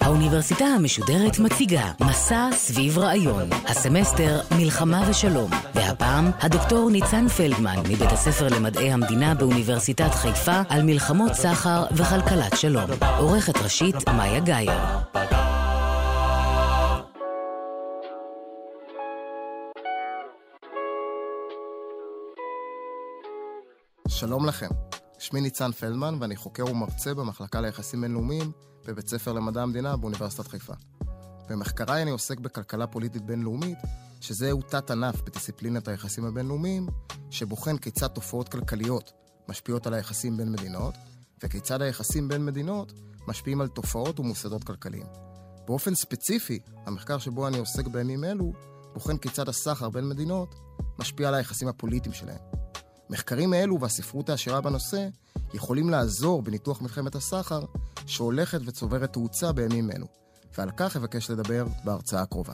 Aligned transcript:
האוניברסיטה 0.00 0.64
המשודרת 0.64 1.38
מציגה 1.38 1.92
מסע 2.00 2.48
סביב 2.52 2.98
רעיון, 2.98 3.50
הסמסטר 3.68 4.40
מלחמה 4.58 5.02
ושלום, 5.08 5.50
והפעם 5.74 6.30
הדוקטור 6.40 6.90
ניצן 6.90 7.28
פלדמן 7.28 7.76
מבית 7.78 8.12
הספר 8.12 8.48
למדעי 8.48 8.92
המדינה 8.92 9.34
באוניברסיטת 9.34 10.14
חיפה 10.14 10.60
על 10.68 10.82
מלחמות 10.82 11.32
סחר 11.32 11.84
וכלכלת 11.92 12.56
שלום. 12.56 12.90
עורכת 13.18 13.56
ראשית 13.56 14.08
מאיה 14.08 14.40
גאייר. 14.40 15.13
שלום 24.26 24.46
לכם, 24.46 24.68
שמי 25.18 25.40
ניצן 25.40 25.72
פלדמן 25.72 26.16
ואני 26.20 26.36
חוקר 26.36 26.70
ומרצה 26.70 27.14
במחלקה 27.14 27.60
ליחסים 27.60 28.00
בינלאומיים 28.00 28.52
בבית 28.86 29.08
ספר 29.08 29.32
למדע 29.32 29.62
המדינה 29.62 29.96
באוניברסיטת 29.96 30.46
חיפה. 30.46 30.72
במחקריי 31.48 32.02
אני 32.02 32.10
עוסק 32.10 32.38
בכלכלה 32.38 32.86
פוליטית 32.86 33.22
בינלאומית, 33.22 33.78
שזהו 34.20 34.62
תת-ענף 34.62 35.22
בדיסציפלינת 35.22 35.88
היחסים 35.88 36.24
הבינלאומיים, 36.24 36.86
שבוחן 37.30 37.78
כיצד 37.78 38.06
תופעות 38.06 38.48
כלכליות 38.48 39.12
משפיעות 39.48 39.86
על 39.86 39.94
היחסים 39.94 40.36
בין 40.36 40.52
מדינות, 40.52 40.94
וכיצד 41.42 41.82
היחסים 41.82 42.28
בין 42.28 42.44
מדינות 42.44 42.92
משפיעים 43.28 43.60
על 43.60 43.68
תופעות 43.68 44.20
ומוסדות 44.20 44.64
כלכליים. 44.64 45.06
באופן 45.66 45.94
ספציפי, 45.94 46.58
המחקר 46.86 47.18
שבו 47.18 47.48
אני 47.48 47.58
עוסק 47.58 47.86
בימים 47.86 48.24
אלו, 48.24 48.52
בוחן 48.94 49.16
כיצד 49.16 49.48
הסחר 49.48 49.88
בין 49.88 50.08
מדינות 50.08 50.54
משפיע 50.98 51.28
על 51.28 51.34
היחסים 51.34 51.68
הפוליטיים 51.68 52.14
שלהם. 52.14 52.53
מחקרים 53.09 53.53
אלו 53.53 53.79
והספרות 53.79 54.29
העשירה 54.29 54.61
בנושא 54.61 55.07
יכולים 55.53 55.89
לעזור 55.89 56.41
בניתוח 56.41 56.81
מלחמת 56.81 57.15
הסחר 57.15 57.61
שהולכת 58.05 58.59
וצוברת 58.65 59.13
תאוצה 59.13 59.51
בימים 59.51 59.91
אלו, 59.91 60.05
ועל 60.57 60.69
כך 60.77 60.95
אבקש 60.95 61.29
לדבר 61.29 61.65
בהרצאה 61.83 62.21
הקרובה. 62.21 62.53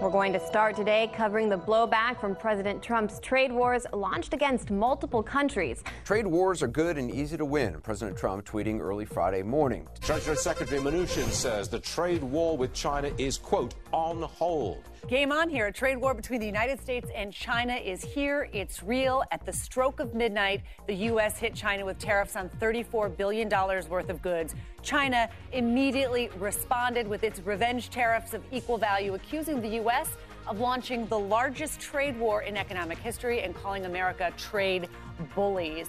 We're 0.00 0.10
going 0.10 0.32
to 0.32 0.38
start 0.38 0.76
today 0.76 1.10
covering 1.16 1.48
the 1.48 1.56
blowback 1.56 2.20
from 2.20 2.36
President 2.36 2.80
Trump's 2.84 3.18
trade 3.18 3.50
wars 3.50 3.84
launched 3.92 4.32
against 4.32 4.70
multiple 4.70 5.24
countries. 5.24 5.82
Trade 6.04 6.28
wars 6.28 6.62
are 6.62 6.68
good 6.68 6.98
and 6.98 7.10
easy 7.10 7.36
to 7.36 7.44
win, 7.44 7.80
President 7.80 8.16
Trump 8.16 8.44
tweeting 8.46 8.78
early 8.80 9.04
Friday 9.04 9.42
morning. 9.42 9.88
Treasury 10.00 10.36
Secretary 10.36 10.80
Mnuchin 10.80 11.28
says 11.44 11.68
the 11.68 11.80
trade 11.80 12.22
war 12.22 12.56
with 12.56 12.72
China 12.72 13.10
is, 13.18 13.38
quote, 13.38 13.74
on 13.90 14.22
hold. 14.22 14.84
Game 15.08 15.32
on 15.32 15.48
here. 15.48 15.66
A 15.66 15.72
trade 15.72 15.96
war 15.96 16.12
between 16.14 16.40
the 16.40 16.46
United 16.46 16.80
States 16.80 17.08
and 17.14 17.32
China 17.32 17.74
is 17.74 18.00
here. 18.02 18.48
It's 18.52 18.82
real. 18.82 19.24
At 19.30 19.42
the 19.46 19.52
stroke 19.52 20.00
of 20.00 20.14
midnight, 20.14 20.60
the 20.86 20.94
U.S. 21.10 21.38
hit 21.38 21.54
China 21.54 21.84
with 21.84 21.98
tariffs 21.98 22.36
on 22.36 22.48
$34 22.60 23.16
billion 23.16 23.48
worth 23.94 24.10
of 24.10 24.20
goods. 24.22 24.54
China 24.82 25.20
immediately 25.52 26.30
responded 26.38 27.06
with 27.08 27.22
its 27.24 27.38
revenge 27.40 27.84
tariffs 27.90 28.34
of 28.34 28.42
equal 28.52 28.78
value, 28.78 29.14
accusing 29.14 29.62
the 29.62 29.72
U.S. 29.82 30.08
of 30.46 30.60
launching 30.60 31.06
the 31.06 31.18
largest 31.18 31.80
trade 31.80 32.16
war 32.18 32.42
in 32.42 32.56
economic 32.56 32.98
history 32.98 33.38
and 33.44 33.54
calling 33.54 33.84
America 33.86 34.26
trade 34.36 34.88
bullies. 35.34 35.88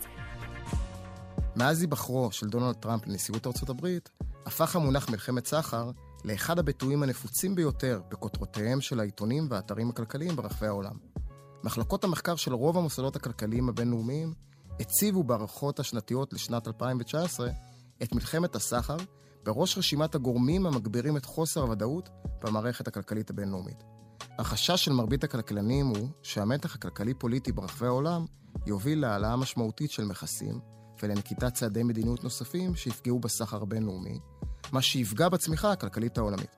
מאז 1.55 1.81
היבחרו 1.81 2.31
של 2.31 2.47
דונלד 2.47 2.75
טראמפ 2.75 3.07
לנשיאות 3.07 3.47
ארצות 3.47 3.69
הברית, 3.69 4.09
הפך 4.45 4.75
המונח 4.75 5.09
מלחמת 5.09 5.45
סחר 5.45 5.91
לאחד 6.24 6.58
הביטויים 6.58 7.02
הנפוצים 7.02 7.54
ביותר 7.54 8.00
בכותרותיהם 8.08 8.80
של 8.80 9.00
העיתונים 9.00 9.46
והאתרים 9.50 9.90
הכלכליים 9.90 10.36
ברחבי 10.36 10.66
העולם. 10.66 10.96
מחלקות 11.64 12.04
המחקר 12.04 12.36
של 12.36 12.54
רוב 12.54 12.78
המוסדות 12.78 13.16
הכלכליים 13.16 13.68
הבינלאומיים 13.68 14.34
הציבו 14.80 15.24
בהערכות 15.24 15.80
השנתיות 15.80 16.32
לשנת 16.32 16.68
2019 16.68 17.48
את 18.02 18.12
מלחמת 18.12 18.54
הסחר 18.54 18.96
בראש 19.44 19.78
רשימת 19.78 20.14
הגורמים 20.14 20.66
המגבירים 20.66 21.16
את 21.16 21.24
חוסר 21.24 21.60
הוודאות 21.60 22.08
במערכת 22.42 22.88
הכלכלית 22.88 23.30
הבינלאומית. 23.30 23.84
החשש 24.38 24.84
של 24.84 24.92
מרבית 24.92 25.24
הכלכלנים 25.24 25.86
הוא 25.86 26.08
שהמתח 26.22 26.74
הכלכלי-פוליטי 26.74 27.52
ברחבי 27.52 27.86
העולם 27.86 28.24
יוביל 28.66 29.00
להעלאה 29.00 29.36
משמעותית 29.36 29.90
של 29.90 30.04
מכסים 30.04 30.73
ולנקיטת 31.02 31.54
צעדי 31.54 31.82
מדיניות 31.82 32.24
נוספים 32.24 32.74
שיפגעו 32.74 33.18
בסחר 33.18 33.62
הבינלאומי, 33.62 34.18
מה 34.72 34.82
שיפגע 34.82 35.28
בצמיחה 35.28 35.72
הכלכלית 35.72 36.18
העולמית. 36.18 36.56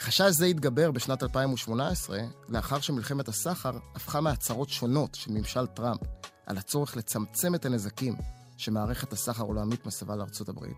חשש 0.00 0.30
זה 0.30 0.46
התגבר 0.46 0.90
בשנת 0.90 1.22
2018, 1.22 2.18
לאחר 2.48 2.80
שמלחמת 2.80 3.28
הסחר 3.28 3.78
הפכה 3.94 4.20
מהצהרות 4.20 4.68
שונות 4.68 5.14
של 5.14 5.32
ממשל 5.32 5.66
טראמפ 5.66 6.00
על 6.46 6.58
הצורך 6.58 6.96
לצמצם 6.96 7.54
את 7.54 7.64
הנזקים 7.64 8.14
שמערכת 8.56 9.12
הסחר 9.12 9.42
העולמית 9.42 9.86
מסבה 9.86 10.16
לארצות 10.16 10.48
הברית, 10.48 10.76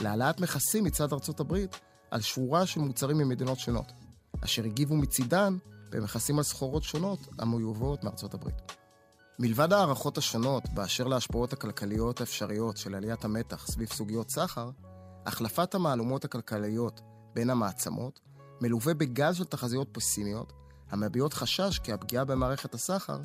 להעלאת 0.00 0.40
מכסים 0.40 0.84
מצד 0.84 1.12
ארצות 1.12 1.40
הברית 1.40 1.80
על 2.10 2.20
שורה 2.20 2.66
של 2.66 2.80
מוצרים 2.80 3.18
ממדינות 3.18 3.58
שונות, 3.58 3.92
אשר 4.40 4.64
הגיבו 4.64 4.96
מצידן 4.96 5.56
במכסים 5.90 6.38
על 6.38 6.44
סחורות 6.44 6.82
שונות 6.82 7.18
המיובאות 7.38 8.04
מארצות 8.04 8.34
הברית. 8.34 8.77
מלבד 9.40 9.72
ההערכות 9.72 10.18
השונות 10.18 10.68
באשר 10.74 11.06
להשפעות 11.06 11.52
הכלכליות 11.52 12.20
האפשריות 12.20 12.76
של 12.76 12.94
עליית 12.94 13.24
המתח 13.24 13.66
סביב 13.66 13.88
סוגיות 13.88 14.30
סחר, 14.30 14.70
החלפת 15.26 15.74
המהלומות 15.74 16.24
הכלכליות 16.24 17.00
בין 17.34 17.50
המעצמות 17.50 18.20
מלווה 18.60 18.94
בגל 18.94 19.32
של 19.32 19.44
תחזיות 19.44 19.88
פסימיות, 19.92 20.52
המביעות 20.90 21.34
חשש 21.34 21.78
כי 21.78 21.92
הפגיעה 21.92 22.24
במערכת 22.24 22.74
הסחר 22.74 23.18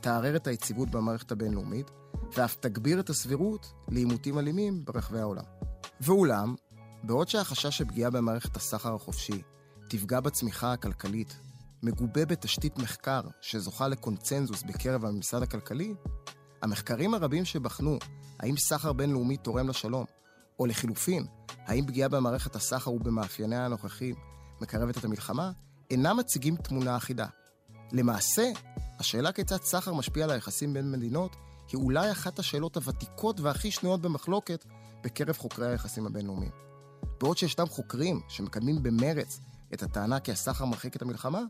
תערער 0.00 0.36
את 0.36 0.46
היציבות 0.46 0.90
במערכת 0.90 1.32
הבינלאומית, 1.32 1.90
ואף 2.36 2.56
תגביר 2.60 3.00
את 3.00 3.10
הסבירות 3.10 3.72
לעימותים 3.88 4.38
אלימים 4.38 4.84
ברחבי 4.84 5.20
העולם. 5.20 5.44
ואולם, 6.00 6.54
בעוד 7.02 7.28
שהחשש 7.28 7.78
שפגיעה 7.78 8.10
במערכת 8.10 8.56
הסחר 8.56 8.94
החופשי 8.94 9.42
תפגע 9.88 10.20
בצמיחה 10.20 10.72
הכלכלית, 10.72 11.36
מגובה 11.82 12.26
בתשתית 12.26 12.78
מחקר 12.78 13.20
שזוכה 13.40 13.88
לקונצנזוס 13.88 14.62
בקרב 14.62 15.04
הממסד 15.04 15.42
הכלכלי, 15.42 15.94
המחקרים 16.62 17.14
הרבים 17.14 17.44
שבחנו 17.44 17.98
האם 18.40 18.56
סחר 18.56 18.92
בינלאומי 18.92 19.36
תורם 19.36 19.68
לשלום, 19.68 20.04
או 20.58 20.66
לחילופין, 20.66 21.26
האם 21.66 21.86
פגיעה 21.86 22.08
במערכת 22.08 22.56
הסחר 22.56 22.92
ובמאפייניה 22.92 23.64
הנוכחים 23.64 24.14
מקרבת 24.60 24.98
את 24.98 25.04
המלחמה, 25.04 25.50
אינם 25.90 26.16
מציגים 26.16 26.56
תמונה 26.56 26.96
אחידה. 26.96 27.26
למעשה, 27.92 28.50
השאלה 28.98 29.32
כיצד 29.32 29.62
סחר 29.62 29.94
משפיע 29.94 30.24
על 30.24 30.30
היחסים 30.30 30.72
בין 30.72 30.90
מדינות 30.90 31.36
היא 31.72 31.80
אולי 31.80 32.12
אחת 32.12 32.38
השאלות 32.38 32.76
הוותיקות 32.76 33.40
והכי 33.40 33.70
שנויות 33.70 34.00
במחלוקת 34.02 34.64
בקרב 35.04 35.36
חוקרי 35.36 35.70
היחסים 35.70 36.06
הבינלאומיים. 36.06 36.50
בעוד 37.20 37.38
שישנם 37.38 37.66
חוקרים 37.66 38.20
שמקדמים 38.28 38.82
במרץ 38.82 39.40
את 39.74 39.82
הטענה 39.82 40.20
כי 40.20 40.32
הסחר 40.32 40.64
מרחיק 40.64 40.96
את 40.96 41.02
המלחמה, 41.02 41.42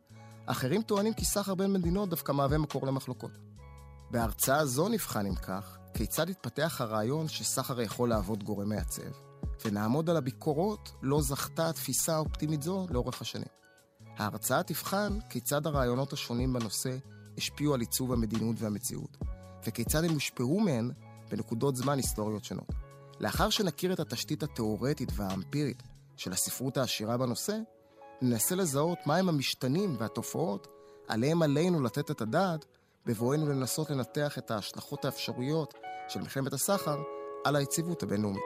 אחרים 0.50 0.82
טוענים 0.82 1.14
כי 1.14 1.24
סחר 1.24 1.54
בין 1.54 1.72
מדינות 1.72 2.08
דווקא 2.08 2.32
מהווה 2.32 2.58
מקור 2.58 2.86
למחלוקות. 2.86 3.30
בהרצאה 4.10 4.66
זו 4.66 4.88
נבחן, 4.88 5.26
אם 5.26 5.34
כך, 5.34 5.78
כיצד 5.94 6.30
התפתח 6.30 6.80
הרעיון 6.80 7.28
שסחר 7.28 7.80
יכול 7.80 8.08
להוות 8.08 8.42
גורם 8.42 8.68
מייצב, 8.68 9.10
ונעמוד 9.64 10.10
על 10.10 10.16
הביקורות 10.16 10.92
לא 11.02 11.22
זכתה 11.22 11.68
התפיסה 11.68 12.14
האופטימית 12.14 12.62
זו 12.62 12.86
לאורך 12.90 13.20
השנים. 13.20 13.48
ההרצאה 14.16 14.62
תבחן 14.62 15.18
כיצד 15.30 15.66
הרעיונות 15.66 16.12
השונים 16.12 16.52
בנושא 16.52 16.96
השפיעו 17.38 17.74
על 17.74 17.80
עיצוב 17.80 18.12
המדיניות 18.12 18.56
והמציאות, 18.58 19.16
וכיצד 19.66 20.04
הם 20.04 20.10
הושפעו 20.10 20.60
מהן 20.60 20.90
בנקודות 21.30 21.76
זמן 21.76 21.96
היסטוריות 21.96 22.44
שונות. 22.44 22.72
לאחר 23.20 23.50
שנכיר 23.50 23.92
את 23.92 24.00
התשתית 24.00 24.42
התאורטית 24.42 25.12
והאמפירית 25.14 25.82
של 26.16 26.32
הספרות 26.32 26.76
העשירה 26.76 27.16
בנושא, 27.16 27.56
ננסה 28.22 28.54
לזהות 28.54 28.98
מהם 29.06 29.28
המשתנים 29.28 29.96
והתופעות 29.98 30.68
עליהם 31.08 31.42
עלינו 31.42 31.82
לתת 31.82 32.10
את 32.10 32.20
הדעת 32.20 32.64
בבואנו 33.06 33.48
לנסות 33.48 33.90
לנתח 33.90 34.38
את 34.38 34.50
ההשלכות 34.50 35.04
האפשריות 35.04 35.74
של 36.08 36.20
מלחמת 36.20 36.52
הסחר 36.52 37.02
על 37.44 37.56
היציבות 37.56 38.02
הבינלאומית. 38.02 38.42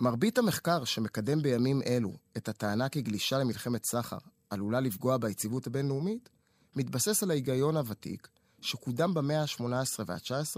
מרבית 0.00 0.38
המחקר 0.38 0.84
שמקדם 0.84 1.42
בימים 1.42 1.82
אלו 1.86 2.12
את 2.36 2.48
הטענה 2.48 2.88
כי 2.88 3.02
גלישה 3.02 3.38
למלחמת 3.38 3.84
סחר 3.84 4.18
עלולה 4.50 4.80
לפגוע 4.80 5.16
ביציבות 5.16 5.66
הבינלאומית, 5.66 6.28
מתבסס 6.76 7.22
על 7.22 7.30
ההיגיון 7.30 7.76
הוותיק 7.76 8.28
שקודם 8.60 9.14
במאה 9.14 9.42
ה-18 9.42 10.02
וה-19 10.06 10.56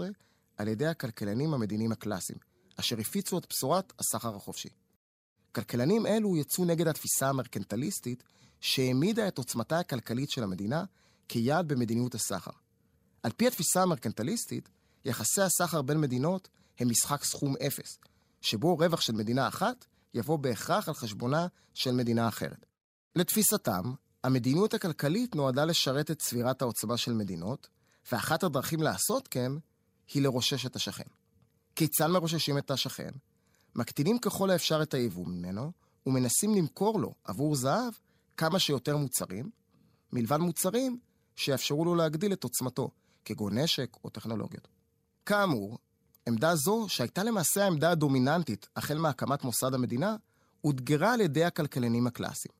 על 0.57 0.67
ידי 0.67 0.87
הכלכלנים 0.87 1.53
המדיניים 1.53 1.91
הקלאסיים, 1.91 2.39
אשר 2.79 2.99
הפיצו 2.99 3.37
את 3.37 3.45
בשורת 3.49 3.93
הסחר 3.99 4.35
החופשי. 4.35 4.69
כלכלנים 5.55 6.05
אלו 6.05 6.37
יצאו 6.37 6.65
נגד 6.65 6.87
התפיסה 6.87 7.29
המרקנטליסטית 7.29 8.23
שהעמידה 8.61 9.27
את 9.27 9.37
עוצמתה 9.37 9.79
הכלכלית 9.79 10.29
של 10.29 10.43
המדינה 10.43 10.83
כיעד 11.27 11.67
במדיניות 11.67 12.15
הסחר. 12.15 12.51
על 13.23 13.31
פי 13.37 13.47
התפיסה 13.47 13.81
המרקנטליסטית, 13.83 14.69
יחסי 15.05 15.41
הסחר 15.41 15.81
בין 15.81 16.01
מדינות 16.01 16.47
הם 16.79 16.89
משחק 16.89 17.23
סכום 17.23 17.55
אפס, 17.67 17.99
שבו 18.41 18.75
רווח 18.77 19.01
של 19.01 19.13
מדינה 19.13 19.47
אחת 19.47 19.85
יבוא 20.13 20.39
בהכרח 20.39 20.87
על 20.87 20.93
חשבונה 20.93 21.47
של 21.73 21.91
מדינה 21.91 22.27
אחרת. 22.27 22.65
לתפיסתם, 23.15 23.93
המדיניות 24.23 24.73
הכלכלית 24.73 25.35
נועדה 25.35 25.65
לשרת 25.65 26.11
את 26.11 26.19
צבירת 26.19 26.61
העוצמה 26.61 26.97
של 26.97 27.13
מדינות, 27.13 27.67
ואחת 28.11 28.43
הדרכים 28.43 28.81
לעשות 28.81 29.27
כן 29.27 29.51
היא 30.13 30.21
לרושש 30.21 30.65
את 30.65 30.75
השכן. 30.75 31.03
כיצד 31.75 32.07
מרוששים 32.07 32.57
את 32.57 32.71
השכן? 32.71 33.11
מקטינים 33.75 34.19
ככל 34.19 34.49
האפשר 34.49 34.81
את 34.81 34.93
היבוא 34.93 35.25
ממנו, 35.27 35.71
ומנסים 36.05 36.55
למכור 36.55 36.99
לו 36.99 37.13
עבור 37.23 37.55
זהב 37.55 37.93
כמה 38.37 38.59
שיותר 38.59 38.97
מוצרים, 38.97 39.49
מלבד 40.13 40.37
מוצרים 40.37 40.99
שיאפשרו 41.35 41.85
לו 41.85 41.95
להגדיל 41.95 42.33
את 42.33 42.43
עוצמתו, 42.43 42.89
כגון 43.25 43.57
נשק 43.57 43.97
או 44.03 44.09
טכנולוגיות. 44.09 44.67
כאמור, 45.25 45.77
עמדה 46.27 46.55
זו, 46.55 46.85
שהייתה 46.89 47.23
למעשה 47.23 47.63
העמדה 47.63 47.91
הדומיננטית 47.91 48.67
החל 48.75 48.97
מהקמת 48.97 49.43
מוסד 49.43 49.73
המדינה, 49.73 50.15
אותגרה 50.63 51.13
על 51.13 51.21
ידי 51.21 51.43
הכלכלנים 51.43 52.07
הקלאסיים. 52.07 52.53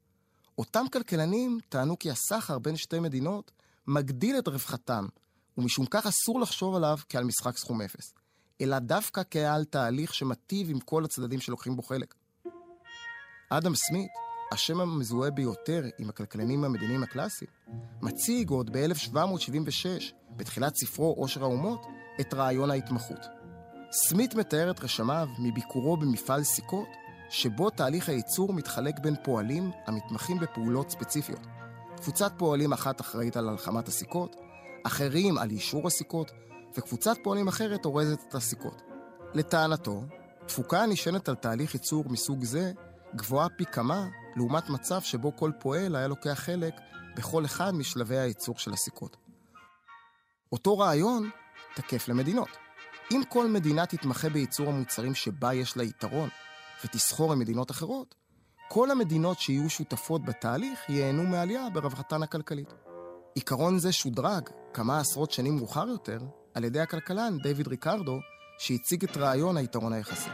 אותם 0.58 0.86
כלכלנים 0.94 1.60
טענו 1.70 2.00
כי 2.00 2.12
הסחר 2.12 2.60
בין 2.60 2.78
שתי 2.78 3.00
מדינות 3.00 3.52
מגדיל 3.88 4.40
את 4.40 4.48
רווחתם, 4.48 5.08
ומשום 5.58 5.86
כך 5.86 6.06
אסור 6.08 6.40
לחשוב 6.40 6.76
עליו 6.76 6.98
כעל 7.10 7.24
משחק 7.24 7.58
סכום 7.58 7.82
אפס, 7.82 8.14
אלא 8.62 8.80
דווקא 8.80 9.22
כעל 9.32 9.64
תהליך 9.64 10.14
שמטיב 10.14 10.70
עם 10.70 10.80
כל 10.80 11.06
הצדדים 11.06 11.40
שלוקחים 11.40 11.76
בו 11.76 11.82
חלק. 11.82 12.16
אדם 13.50 13.76
סמית, 13.76 14.12
השם 14.52 14.80
המזוהה 14.80 15.32
ביותר 15.32 15.84
עם 16.00 16.10
הכלכלנים 16.10 16.64
המדיניים 16.64 17.04
הקלאסיים, 17.04 17.52
מציג 18.02 18.50
עוד 18.50 18.78
ב-1776, 18.78 20.14
בתחילת 20.38 20.76
ספרו 20.76 21.14
עושר 21.18 21.44
האומות, 21.44 21.86
את 22.22 22.34
רעיון 22.34 22.72
ההתמחות. 22.72 23.20
סמית 23.92 24.36
מתאר 24.36 24.72
את 24.72 24.84
רשמיו 24.84 25.28
מביקורו 25.40 25.98
במפעל 25.98 26.44
סיכות, 26.44 26.88
שבו 27.30 27.70
תהליך 27.70 28.10
הייצור 28.10 28.54
מתחלק 28.54 29.00
בין 29.00 29.16
פועלים 29.24 29.72
המתמחים 29.88 30.40
בפעולות 30.40 30.90
ספציפיות. 30.90 31.48
קבוצת 31.98 32.34
פועלים 32.38 32.74
אחת 32.74 33.02
אחראית 33.02 33.38
על 33.38 33.50
הלחמת 33.50 33.88
הסיכות, 33.88 34.36
אחרים 34.84 35.38
על 35.38 35.50
אישור 35.50 35.88
הסיכות, 35.88 36.32
וקבוצת 36.78 37.18
פועלים 37.24 37.48
אחרת 37.48 37.86
אורזת 37.86 38.20
את 38.28 38.36
הסיכות. 38.36 38.82
לטענתו, 39.34 40.04
תפוקה 40.46 40.84
הנשענת 40.84 41.30
על 41.30 41.36
תהליך 41.36 41.74
ייצור 41.74 42.04
מסוג 42.10 42.44
זה 42.44 42.72
גבוהה 43.16 43.50
פי 43.50 43.66
כמה 43.66 44.08
לעומת 44.36 44.70
מצב 44.70 45.02
שבו 45.02 45.36
כל 45.36 45.52
פועל 45.60 45.96
היה 45.96 46.08
לוקח 46.08 46.34
חלק 46.34 46.74
בכל 47.16 47.46
אחד 47.46 47.72
משלבי 47.72 48.18
הייצור 48.18 48.58
של 48.58 48.74
הסיכות. 48.74 49.18
אותו 50.52 50.78
רעיון 50.78 51.30
תקף 51.76 52.08
למדינות. 52.08 52.50
אם 53.12 53.22
כל 53.30 53.48
מדינה 53.48 53.86
תתמחה 53.86 54.30
בייצור 54.30 54.68
המוצרים 54.68 55.16
שבה 55.16 55.54
יש 55.54 55.78
לה 55.78 55.84
יתרון 55.84 56.30
ותסחור 56.86 57.34
עם 57.34 57.40
מדינות 57.40 57.72
אחרות, 57.72 58.16
כל 58.70 58.92
המדינות 58.92 59.40
שיהיו 59.40 59.70
שותפות 59.70 60.26
בתהליך 60.26 60.90
ייהנו 60.90 61.24
מעלייה 61.24 61.70
ברווחתן 61.70 62.24
הכלכלית. 62.24 62.74
עיקרון 63.36 63.80
זה 63.80 63.92
שודרג 63.92 64.50
כמה 64.74 65.00
עשרות 65.00 65.32
שנים 65.32 65.56
מאוחר 65.56 65.88
יותר 65.88 66.20
על 66.56 66.64
ידי 66.64 66.80
הכלכלן 66.80 67.38
דיוויד 67.44 67.68
ריקרדו, 67.68 68.20
שהציג 68.58 69.04
את 69.04 69.18
רעיון 69.18 69.58
היתרון 69.58 69.94
היחסי. 69.94 70.30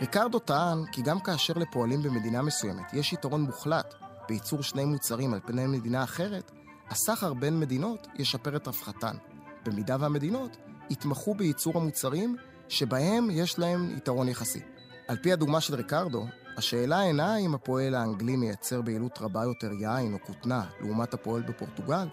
ריקרדו 0.00 0.38
טען 0.38 0.78
כי 0.92 1.02
גם 1.02 1.20
כאשר 1.20 1.54
לפועלים 1.54 2.02
במדינה 2.02 2.42
מסוימת 2.42 2.92
יש 2.92 3.12
יתרון 3.12 3.40
מוחלט 3.40 3.94
בייצור 4.28 4.62
שני 4.62 4.84
מוצרים 4.84 5.34
על 5.34 5.40
פני 5.46 5.66
מדינה 5.66 6.04
אחרת, 6.04 6.50
הסחר 6.90 7.34
בין 7.34 7.60
מדינות 7.60 8.06
ישפר 8.14 8.56
את 8.56 8.66
רווחתן, 8.66 9.16
במידה 9.64 9.96
והמדינות 10.00 10.56
יתמכו 10.90 11.34
בייצור 11.34 11.76
המוצרים 11.76 12.36
שבהם 12.68 13.28
יש 13.30 13.58
להם 13.58 13.96
יתרון 13.96 14.28
יחסי. 14.28 14.60
על 15.08 15.16
פי 15.16 15.32
הדוגמה 15.32 15.60
של 15.60 15.74
ריקרדו, 15.74 16.26
השאלה 16.56 17.02
אינה 17.02 17.36
אם 17.36 17.54
הפועל 17.54 17.94
האנגלי 17.94 18.36
מייצר 18.36 18.82
ביעילות 18.82 19.18
רבה 19.20 19.44
יותר 19.44 19.72
יין 19.72 20.14
או 20.14 20.18
כותנה 20.26 20.64
לעומת 20.80 21.14
הפועל 21.14 21.42
בפורטוגל, 21.42 22.08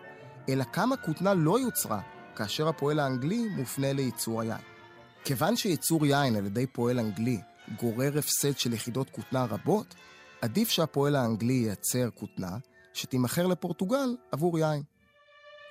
אלא 0.50 0.64
כמה 0.64 0.98
כותנה 0.98 1.34
לא 1.34 1.60
יוצרה 1.60 2.02
כאשר 2.36 2.68
הפועל 2.68 3.00
האנגלי 3.00 3.48
מופנה 3.48 3.94
לייצור 3.94 4.42
היין. 4.42 4.62
כיוון 5.24 5.56
שייצור 5.56 6.06
יין 6.06 6.36
על 6.36 6.46
ידי 6.46 6.68
פועל 6.68 7.00
אנגלי 7.00 7.42
גורר 7.80 8.18
הפסד 8.18 8.58
של 8.58 8.74
יחידות 8.74 9.10
כותנה 9.10 9.46
רבות, 9.46 9.96
עדיף 10.42 10.70
שהפועל 10.70 11.16
האנגלי 11.16 11.54
ייצר 11.54 12.10
כותנה 12.16 12.58
שתימכר 12.94 13.48
לפורטוגל 13.48 14.16
עבור 14.32 14.60
יין. 14.60 14.84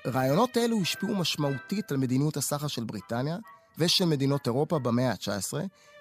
רעיונות 0.06 0.56
אלו 0.56 0.80
השפיעו 0.80 1.14
משמעותית 1.14 1.90
על 1.90 1.96
מדיניות 1.96 2.36
הסחר 2.36 2.66
של 2.66 2.84
בריטניה 2.84 3.36
ושל 3.78 4.04
מדינות 4.04 4.46
אירופה 4.46 4.78
במאה 4.78 5.10
ה-19, 5.10 5.54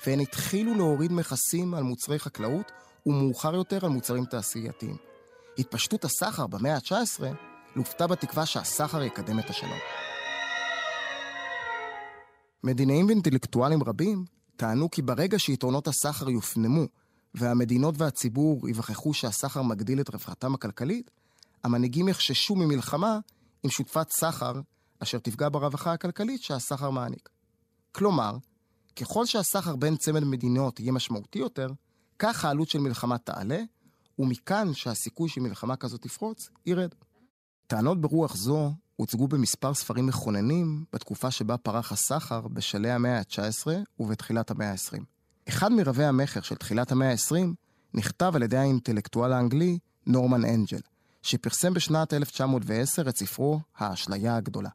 והן 0.05 0.19
התחילו 0.19 0.75
להוריד 0.75 1.11
מכסים 1.11 1.73
על 1.73 1.83
מוצרי 1.83 2.19
חקלאות 2.19 2.71
ומאוחר 3.05 3.55
יותר 3.55 3.85
על 3.85 3.91
מוצרים 3.91 4.25
תעשייתיים. 4.25 4.97
התפשטות 5.57 6.05
הסחר 6.05 6.47
במאה 6.47 6.75
ה-19 6.75 7.23
לופתה 7.75 8.07
בתקווה 8.07 8.45
שהסחר 8.45 9.03
יקדם 9.03 9.39
את 9.39 9.49
השלום. 9.49 9.79
מדינאים 12.63 13.05
ואינטלקטואלים 13.05 13.83
רבים 13.83 14.25
טענו 14.55 14.91
כי 14.91 15.01
ברגע 15.01 15.39
שיתרונות 15.39 15.87
הסחר 15.87 16.29
יופנמו 16.29 16.85
והמדינות 17.33 17.95
והציבור 17.97 18.69
יווכחו 18.69 19.13
שהסחר 19.13 19.61
מגדיל 19.61 20.01
את 20.01 20.09
רווחתם 20.09 20.53
הכלכלית, 20.53 21.11
המנהיגים 21.63 22.07
יחששו 22.07 22.55
ממלחמה 22.55 23.19
עם 23.63 23.69
שותפת 23.69 24.09
סחר 24.09 24.61
אשר 24.99 25.19
תפגע 25.19 25.49
ברווחה 25.51 25.93
הכלכלית 25.93 26.41
שהסחר 26.41 26.89
מעניק. 26.89 27.29
כלומר, 27.91 28.37
ככל 28.95 29.25
שהסחר 29.25 29.75
בין 29.75 29.95
צמד 29.95 30.23
מדינות 30.23 30.79
יהיה 30.79 30.91
משמעותי 30.91 31.39
יותר, 31.39 31.67
כך 32.19 32.45
העלות 32.45 32.69
של 32.69 32.79
מלחמה 32.79 33.17
תעלה, 33.17 33.61
ומכאן 34.19 34.73
שהסיכוי 34.73 35.29
שמלחמה 35.29 35.75
כזאת 35.75 36.01
תפרוץ, 36.01 36.49
ירד. 36.65 36.89
טענות 37.67 38.01
ברוח 38.01 38.35
זו 38.35 38.71
הוצגו 39.03 39.27
במספר 39.27 39.73
ספרים 39.73 40.05
מכוננים 40.05 40.85
בתקופה 40.93 41.31
שבה 41.31 41.57
פרח 41.57 41.91
הסחר 41.91 42.47
בשלהי 42.47 42.91
המאה 42.91 43.17
ה-19 43.17 43.67
ובתחילת 43.99 44.51
המאה 44.51 44.71
ה-20. 44.71 45.01
אחד 45.49 45.71
מרבי 45.71 46.03
המכר 46.03 46.41
של 46.41 46.55
תחילת 46.55 46.91
המאה 46.91 47.11
ה-20 47.11 47.35
נכתב 47.93 48.31
על 48.35 48.43
ידי 48.43 48.57
האינטלקטואל 48.57 49.33
האנגלי 49.33 49.77
נורמן 50.07 50.45
אנג'ל, 50.45 50.79
שפרסם 51.21 51.73
בשנת 51.73 52.13
1910 52.13 53.09
את 53.09 53.17
ספרו 53.17 53.59
"האשליה 53.77 54.35
הגדולה". 54.35 54.69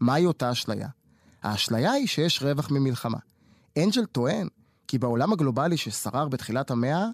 מהי 0.00 0.26
אותה 0.26 0.52
אשליה? 0.52 0.88
האשליה 1.42 1.92
היא 1.92 2.06
שיש 2.06 2.42
רווח 2.42 2.70
ממלחמה. 2.70 3.18
אנג'ל 3.78 4.04
טוען 4.04 4.48
כי 4.88 4.98
בעולם 4.98 5.32
הגלובלי 5.32 5.76
ששרר 5.76 6.28
בתחילת 6.28 6.70
המאה, 6.70 7.06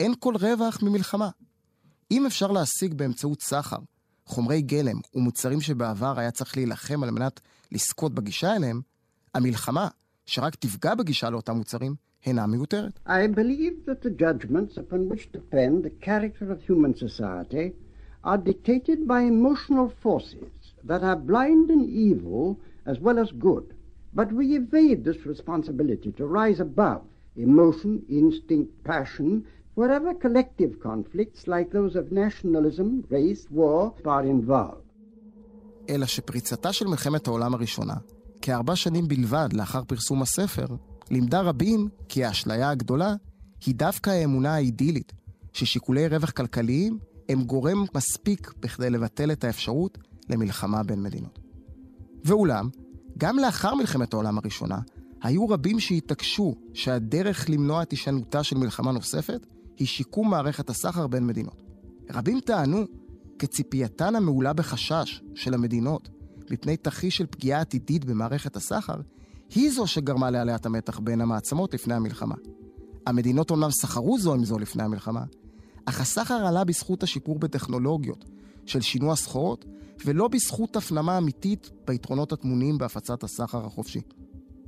אין 0.00 0.14
כל 0.18 0.34
רווח 0.36 0.82
ממלחמה. 0.82 1.28
אם 2.10 2.26
אפשר 2.26 2.52
להשיג 2.52 2.94
באמצעות 2.94 3.42
סחר 3.42 3.78
חומרי 4.26 4.62
גלם 4.62 4.96
ומוצרים 5.14 5.60
שבעבר 5.60 6.18
היה 6.18 6.30
צריך 6.30 6.56
להילחם 6.56 7.02
על 7.02 7.10
מנת 7.10 7.40
לזכות 7.72 8.14
בגישה 8.14 8.56
אליהם, 8.56 8.80
המלחמה, 9.34 9.88
שרק 10.26 10.54
תפגע 10.54 10.94
בגישה 10.94 11.30
לאותם 11.30 11.56
מוצרים, 11.56 11.94
אינה 12.26 12.46
מיותרת. 12.46 13.00
But 24.16 24.32
we 24.32 24.56
evade 24.56 25.04
this 25.04 25.26
responsibility 25.26 26.10
to 26.18 26.24
rise 26.26 26.58
above 26.58 27.02
emotion, 27.36 28.02
instinct, 28.08 28.70
passion, 28.82 29.44
wherever 29.78 30.12
collective 30.24 30.72
conflicts 30.88 31.40
like 31.46 31.68
those 31.76 31.94
of 32.00 32.04
nationalism, 32.12 32.88
race, 33.10 33.44
war 33.50 33.92
are 34.04 34.24
involved. 34.24 34.86
אלא 35.88 36.06
שפריצתה 36.06 36.72
של 36.72 36.86
מלחמת 36.86 37.26
העולם 37.26 37.54
הראשונה, 37.54 37.94
כארבע 38.42 38.76
שנים 38.76 39.08
בלבד 39.08 39.48
לאחר 39.52 39.84
פרסום 39.84 40.22
הספר, 40.22 40.66
לימדה 41.10 41.40
רבים 41.40 41.88
כי 42.08 42.24
האשליה 42.24 42.70
הגדולה 42.70 43.14
היא 43.66 43.74
דווקא 43.74 44.10
האמונה 44.10 44.54
האידילית, 44.54 45.12
ששיקולי 45.52 46.08
רווח 46.08 46.30
כלכליים 46.30 46.98
הם 47.28 47.44
גורם 47.44 47.84
מספיק 47.94 48.52
בכדי 48.60 48.90
לבטל 48.90 49.32
את 49.32 49.44
האפשרות 49.44 49.98
למלחמה 50.28 50.82
בין 50.82 51.02
מדינות. 51.02 51.38
ואולם, 52.24 52.68
גם 53.18 53.38
לאחר 53.38 53.74
מלחמת 53.74 54.12
העולם 54.12 54.38
הראשונה, 54.38 54.78
היו 55.22 55.48
רבים 55.48 55.80
שהתעקשו 55.80 56.54
שהדרך 56.74 57.50
למנוע 57.50 57.82
את 57.82 57.90
הישנותה 57.90 58.42
של 58.42 58.58
מלחמה 58.58 58.92
נוספת 58.92 59.46
היא 59.78 59.86
שיקום 59.86 60.30
מערכת 60.30 60.70
הסחר 60.70 61.06
בין 61.06 61.26
מדינות. 61.26 61.62
רבים 62.10 62.40
טענו 62.40 62.84
כי 63.38 63.46
ציפייתן 63.46 64.16
המעולה 64.16 64.52
בחשש 64.52 65.22
של 65.34 65.54
המדינות 65.54 66.08
מפני 66.50 66.76
תרחיש 66.76 67.16
של 67.16 67.26
פגיעה 67.26 67.60
עתידית 67.60 68.04
במערכת 68.04 68.56
הסחר, 68.56 68.96
היא 69.54 69.70
זו 69.70 69.86
שגרמה 69.86 70.30
לעליית 70.30 70.66
המתח 70.66 70.98
בין 70.98 71.20
המעצמות 71.20 71.74
לפני 71.74 71.94
המלחמה. 71.94 72.34
המדינות 73.06 73.50
אומנם 73.50 73.70
סחרו 73.70 74.18
זו 74.18 74.34
עם 74.34 74.44
זו 74.44 74.58
לפני 74.58 74.82
המלחמה, 74.82 75.24
אך 75.84 76.00
הסחר 76.00 76.34
עלה 76.34 76.64
בזכות 76.64 77.02
השיפור 77.02 77.38
בטכנולוגיות 77.38 78.24
של 78.66 78.80
שינוע 78.80 79.16
סחורות, 79.16 79.64
ולא 80.04 80.28
בזכות 80.28 80.76
הפנמה 80.76 81.18
אמיתית 81.18 81.70
ביתרונות 81.86 82.32
הטמונים 82.32 82.78
בהפצת 82.78 83.24
הסחר 83.24 83.66
החופשי. 83.66 84.00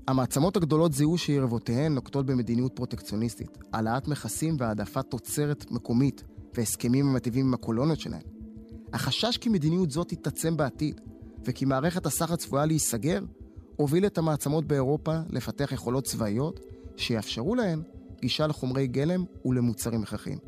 המעצמות 0.09 0.57
הגדולות 0.57 0.93
זיהו 0.93 1.19
שיריבותיהן 1.19 1.95
נוקטות 1.95 2.27
במדיניות 2.27 2.77
פרוטקציוניסטית, 2.77 3.59
העלאת 3.73 4.09
מכסים 4.09 4.57
והעדפת 4.59 5.05
תוצרת 5.11 5.71
מקומית 5.71 6.25
והסכמים 6.55 7.09
המטיבים 7.09 7.47
עם 7.47 7.55
הקולוניות 7.55 8.01
שלהן. 8.01 8.23
החשש 8.93 9.37
כי 9.37 9.49
מדיניות 9.49 9.91
זו 9.91 10.05
תתעצם 10.05 10.57
בעתיד, 10.57 11.01
וכי 11.45 11.65
מערכת 11.65 12.07
הסחר 12.07 12.37
צפויה 12.37 12.67
להיסגר, 12.67 13.21
הוביל 13.77 14.07
את 14.07 14.19
המעצמות 14.19 14.65
באירופה 14.65 15.19
לפתח 15.29 15.73
יכולות 15.73 16.05
צבאיות 16.05 16.61
שיאפשרו 16.97 17.55
להן 17.55 17.83
גישה 18.21 18.47
לחומרי 18.47 18.87
גלם 18.87 19.25
ולמוצרים 19.45 20.03
הכרחיים. 20.03 20.39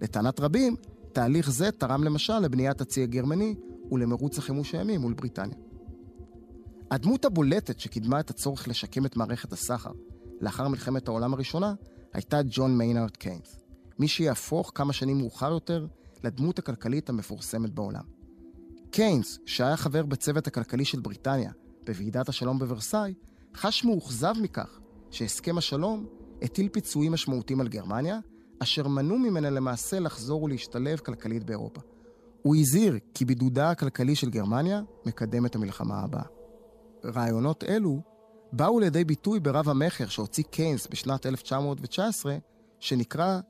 לטענת 0.00 0.40
רבים, 0.40 0.76
תהליך 1.12 1.50
זה 1.50 1.70
תרם 1.70 2.04
למשל 2.04 2.38
לבניית 2.38 2.80
הצי 2.80 3.02
הגרמני 3.02 3.54
ולמרוץ 3.90 4.38
החימוש 4.38 4.74
הימי 4.74 4.98
מול 4.98 5.12
בריטניה. 5.12 5.56
הדמות 6.90 7.24
הבולטת 7.24 7.80
שקידמה 7.80 8.20
את 8.20 8.30
הצורך 8.30 8.68
לשקם 8.68 9.06
את 9.06 9.16
מערכת 9.16 9.52
הסחר 9.52 9.90
לאחר 10.40 10.68
מלחמת 10.68 11.08
העולם 11.08 11.34
הראשונה 11.34 11.74
הייתה 12.12 12.40
ג'ון 12.50 12.78
מיינארד 12.78 13.16
קיינס, 13.16 13.60
מי 13.98 14.08
שיהפוך 14.08 14.72
כמה 14.74 14.92
שנים 14.92 15.18
מאוחר 15.18 15.50
יותר 15.50 15.86
לדמות 16.24 16.58
הכלכלית 16.58 17.08
המפורסמת 17.08 17.70
בעולם. 17.70 18.02
קיינס, 18.90 19.38
שהיה 19.46 19.76
חבר 19.76 20.06
בצוות 20.06 20.46
הכלכלי 20.46 20.84
של 20.84 21.00
בריטניה 21.00 21.52
בוועידת 21.86 22.28
השלום 22.28 22.58
בוורסאי, 22.58 23.14
חש 23.56 23.84
מאוכזב 23.84 24.34
מכך 24.42 24.80
שהסכם 25.10 25.58
השלום 25.58 26.06
הטיל 26.42 26.68
פיצויים 26.68 27.12
משמעותיים 27.12 27.60
על 27.60 27.68
גרמניה, 27.68 28.18
אשר 28.58 28.88
מנעו 28.88 29.18
ממנה 29.18 29.50
למעשה 29.50 30.00
לחזור 30.00 30.42
ולהשתלב 30.42 30.98
כלכלית 30.98 31.44
באירופה. 31.44 31.80
הוא 32.42 32.56
הזהיר 32.56 32.98
כי 33.14 33.24
בידודה 33.24 33.70
הכלכלי 33.70 34.14
של 34.14 34.30
גרמניה 34.30 34.82
מקדם 35.06 35.46
את 35.46 35.54
המלחמה 35.54 36.00
הבאה. 36.00 36.39
רעיונות 37.04 37.64
אלו 37.64 38.00
באו 38.52 38.80
לידי 38.80 39.04
ביטוי 39.04 39.40
ברב 39.40 39.68
המכר 39.68 40.08
שהוציא 40.08 40.44
קיינס 40.44 40.86
בשנת 40.90 41.26
1919, 41.26 42.36
שנקרא 42.80 43.40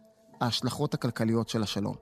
ההשלכות 0.41 0.95
הכלכליות 0.95 1.49
של 1.49 1.63
השלום, 1.63 1.95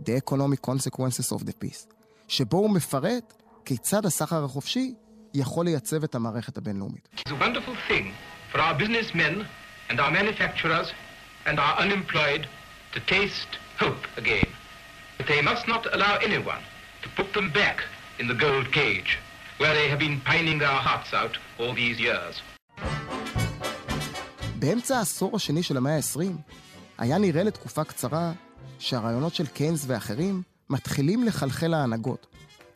The 0.00 0.12
Economic 0.24 0.66
Consequences 0.66 1.36
of 1.36 1.42
the 1.42 1.52
Peace, 1.64 1.94
שבו 2.28 2.56
הוא 2.56 2.70
מפרט 2.70 3.42
כיצד 3.64 4.06
הסחר 4.06 4.44
החופשי 4.44 4.94
יכול 5.34 5.64
לייצב 5.64 6.04
את 6.04 6.14
המערכת 6.14 6.56
הבינלאומית. 6.56 7.08
Businessmen 8.54 9.44
and 9.90 10.00
our 10.00 10.10
manufacturers 10.10 10.88
and 11.46 11.58
our 11.58 11.74
unemployed 11.84 12.46
to 12.94 13.00
taste 13.14 13.52
hope 13.78 14.04
again. 14.16 14.50
But 15.18 15.26
they 15.32 15.42
must 15.50 15.64
not 15.68 15.82
allow 15.94 16.14
anyone 16.28 16.62
to 17.02 17.08
put 17.18 17.28
them 17.36 17.48
back 17.60 17.78
in 18.20 18.26
the 18.28 18.34
gold 18.34 18.66
cage, 18.72 19.10
where 19.60 19.74
they 19.78 19.88
have 19.92 20.00
been 20.06 20.18
pining 20.30 20.58
their 20.64 20.80
hearts 20.86 21.10
out 21.20 21.34
all 21.58 21.74
these 21.74 22.00
years. 22.00 22.34
באמצע 24.58 24.98
העשור 24.98 25.36
השני 25.36 25.62
של 25.62 25.76
המאה 25.76 25.96
ה-20, 25.96 26.20
היה 26.98 27.18
נראה 27.18 27.42
לתקופה 27.42 27.84
קצרה 27.84 28.32
שהרעיונות 28.78 29.34
של 29.34 29.46
קיינס 29.46 29.84
ואחרים 29.86 30.42
מתחילים 30.70 31.24
לחלחל 31.24 31.66
להנהגות, 31.66 32.26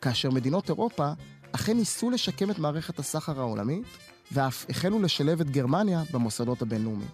כאשר 0.01 0.31
מדינות 0.31 0.69
אירופה 0.69 1.11
אכן 1.51 1.77
ניסו 1.77 2.09
לשקם 2.09 2.51
את 2.51 2.59
מערכת 2.59 2.99
הסחר 2.99 3.39
העולמית, 3.39 3.85
ואף 4.31 4.65
החלו 4.69 5.01
לשלב 5.01 5.41
את 5.41 5.49
גרמניה 5.49 6.03
במוסדות 6.11 6.61
הבינלאומיים. 6.61 7.09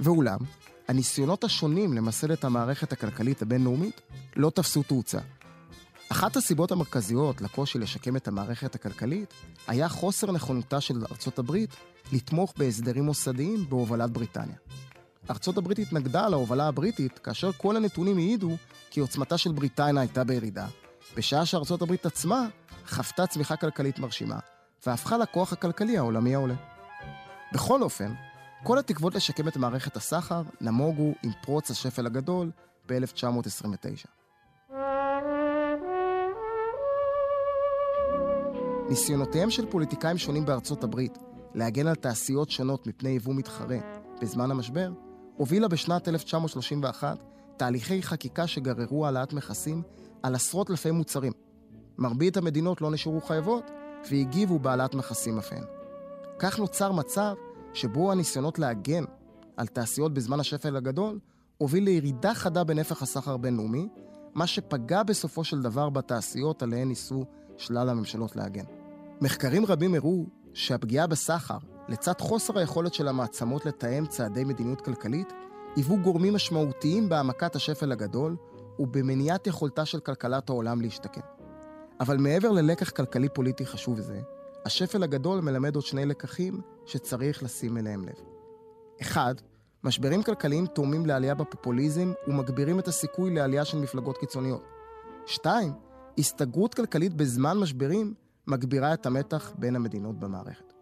ואולם, 0.00 0.38
הניסיונות 0.88 1.44
השונים 1.44 1.92
למסד 1.92 2.30
את 2.30 2.44
המערכת 2.44 2.92
הכלכלית 2.92 3.42
הבינלאומית 3.42 4.00
לא 4.36 4.50
תפסו 4.50 4.82
תאוצה. 4.82 5.18
אחת 6.12 6.36
הסיבות 6.36 6.72
המרכזיות 6.72 7.40
לקושי 7.40 7.78
לשקם 7.78 8.16
את 8.16 8.28
המערכת 8.28 8.74
הכלכלית 8.74 9.34
היה 9.66 9.88
חוסר 9.88 10.32
נכונותה 10.32 10.80
של 10.80 11.04
ארצות 11.10 11.38
הברית 11.38 11.70
לתמוך 12.12 12.54
בהסדרים 12.56 13.04
מוסדיים 13.04 13.66
בהובלת 13.68 14.10
בריטניה. 14.10 14.56
ארצות 15.30 15.58
הברית 15.58 15.78
התנגדה 15.78 16.28
להובלה 16.28 16.68
הבריטית 16.68 17.18
כאשר 17.18 17.52
כל 17.52 17.76
הנתונים 17.76 18.16
העידו 18.16 18.56
כי 18.90 19.00
עוצמתה 19.00 19.38
של 19.38 19.52
בריטניה 19.52 20.00
הייתה 20.00 20.24
בירידה, 20.24 20.66
בשעה 21.16 21.46
שארצות 21.46 21.82
הברית 21.82 22.06
עצמה 22.06 22.46
חוותה 22.86 23.26
צמיחה 23.26 23.56
כלכלית 23.56 23.98
מרשימה, 23.98 24.38
והפכה 24.86 25.18
לכוח 25.18 25.52
הכלכלי 25.52 25.98
העולמי 25.98 26.34
העולה. 26.34 26.54
בכל 27.52 27.82
אופן, 27.82 28.14
כל 28.62 28.78
התקוות 28.78 29.14
לשקם 29.14 29.48
את 29.48 29.56
מערכת 29.56 29.96
הסחר 29.96 30.42
נמוגו 30.60 31.14
עם 31.22 31.30
פרוץ 31.42 31.70
השפל 31.70 32.06
הגדול 32.06 32.50
ב-1929. 32.88 34.19
ניסיונותיהם 38.90 39.50
של 39.50 39.66
פוליטיקאים 39.66 40.18
שונים 40.18 40.44
בארצות 40.44 40.84
הברית 40.84 41.18
להגן 41.54 41.86
על 41.86 41.94
תעשיות 41.94 42.50
שונות 42.50 42.86
מפני 42.86 43.10
יבוא 43.10 43.34
מתחרה 43.34 43.76
בזמן 44.22 44.50
המשבר, 44.50 44.92
הובילה 45.36 45.68
בשנת 45.68 46.08
1931 46.08 47.18
תהליכי 47.56 48.02
חקיקה 48.02 48.46
שגררו 48.46 49.06
העלאת 49.06 49.32
מכסים 49.32 49.82
על 50.22 50.34
עשרות 50.34 50.70
אלפי 50.70 50.90
מוצרים. 50.90 51.32
מרבית 51.98 52.36
המדינות 52.36 52.80
לא 52.80 52.90
נשארו 52.90 53.20
חייבות 53.20 53.70
והגיבו 54.10 54.58
בהעלאת 54.58 54.94
מכסים 54.94 55.38
אף 55.38 55.52
הן. 55.52 55.64
כך 56.38 56.58
נוצר 56.58 56.92
מצב 56.92 57.34
שבו 57.74 58.12
הניסיונות 58.12 58.58
להגן 58.58 59.04
על 59.56 59.66
תעשיות 59.66 60.14
בזמן 60.14 60.40
השפל 60.40 60.76
הגדול 60.76 61.18
הוביל 61.58 61.84
לירידה 61.84 62.34
חדה 62.34 62.64
בנפח 62.64 63.02
הסחר 63.02 63.34
הבינלאומי, 63.34 63.88
מה 64.34 64.46
שפגע 64.46 65.02
בסופו 65.02 65.44
של 65.44 65.62
דבר 65.62 65.88
בתעשיות 65.88 66.62
עליהן 66.62 66.88
ניסו 66.88 67.24
שלל 67.56 67.88
הממשלות 67.88 68.36
להגן. 68.36 68.79
מחקרים 69.22 69.66
רבים 69.66 69.94
הראו 69.94 70.26
שהפגיעה 70.54 71.06
בסחר, 71.06 71.58
לצד 71.88 72.20
חוסר 72.20 72.58
היכולת 72.58 72.94
של 72.94 73.08
המעצמות 73.08 73.66
לתאם 73.66 74.06
צעדי 74.06 74.44
מדיניות 74.44 74.80
כלכלית, 74.80 75.32
היוו 75.76 75.98
גורמים 76.02 76.34
משמעותיים 76.34 77.08
בהעמקת 77.08 77.56
השפל 77.56 77.92
הגדול 77.92 78.36
ובמניעת 78.78 79.46
יכולתה 79.46 79.84
של 79.84 80.00
כלכלת 80.00 80.50
העולם 80.50 80.80
להשתקם. 80.80 81.20
אבל 82.00 82.16
מעבר 82.16 82.50
ללקח 82.50 82.90
כלכלי-פוליטי 82.90 83.66
חשוב 83.66 84.00
זה, 84.00 84.20
השפל 84.64 85.02
הגדול 85.02 85.40
מלמד 85.40 85.74
עוד 85.74 85.84
שני 85.84 86.06
לקחים 86.06 86.60
שצריך 86.86 87.42
לשים 87.42 87.78
אליהם 87.78 88.04
לב. 88.04 88.24
אחד, 89.00 89.34
משברים 89.84 90.22
כלכליים 90.22 90.66
תורמים 90.66 91.06
לעלייה 91.06 91.34
בפופוליזם 91.34 92.12
ומגבירים 92.28 92.78
את 92.78 92.88
הסיכוי 92.88 93.34
לעלייה 93.34 93.64
של 93.64 93.78
מפלגות 93.78 94.18
קיצוניות. 94.18 94.64
שתיים, 95.26 95.72
הסתגרות 96.18 96.74
כלכלית 96.74 97.14
בזמן 97.14 97.58
משברים 97.58 98.14
מגבירה 98.50 98.94
את 98.94 99.06
המתח 99.06 99.52
בין 99.58 99.76
המדינות 99.76 100.18
במערכת. 100.18 100.72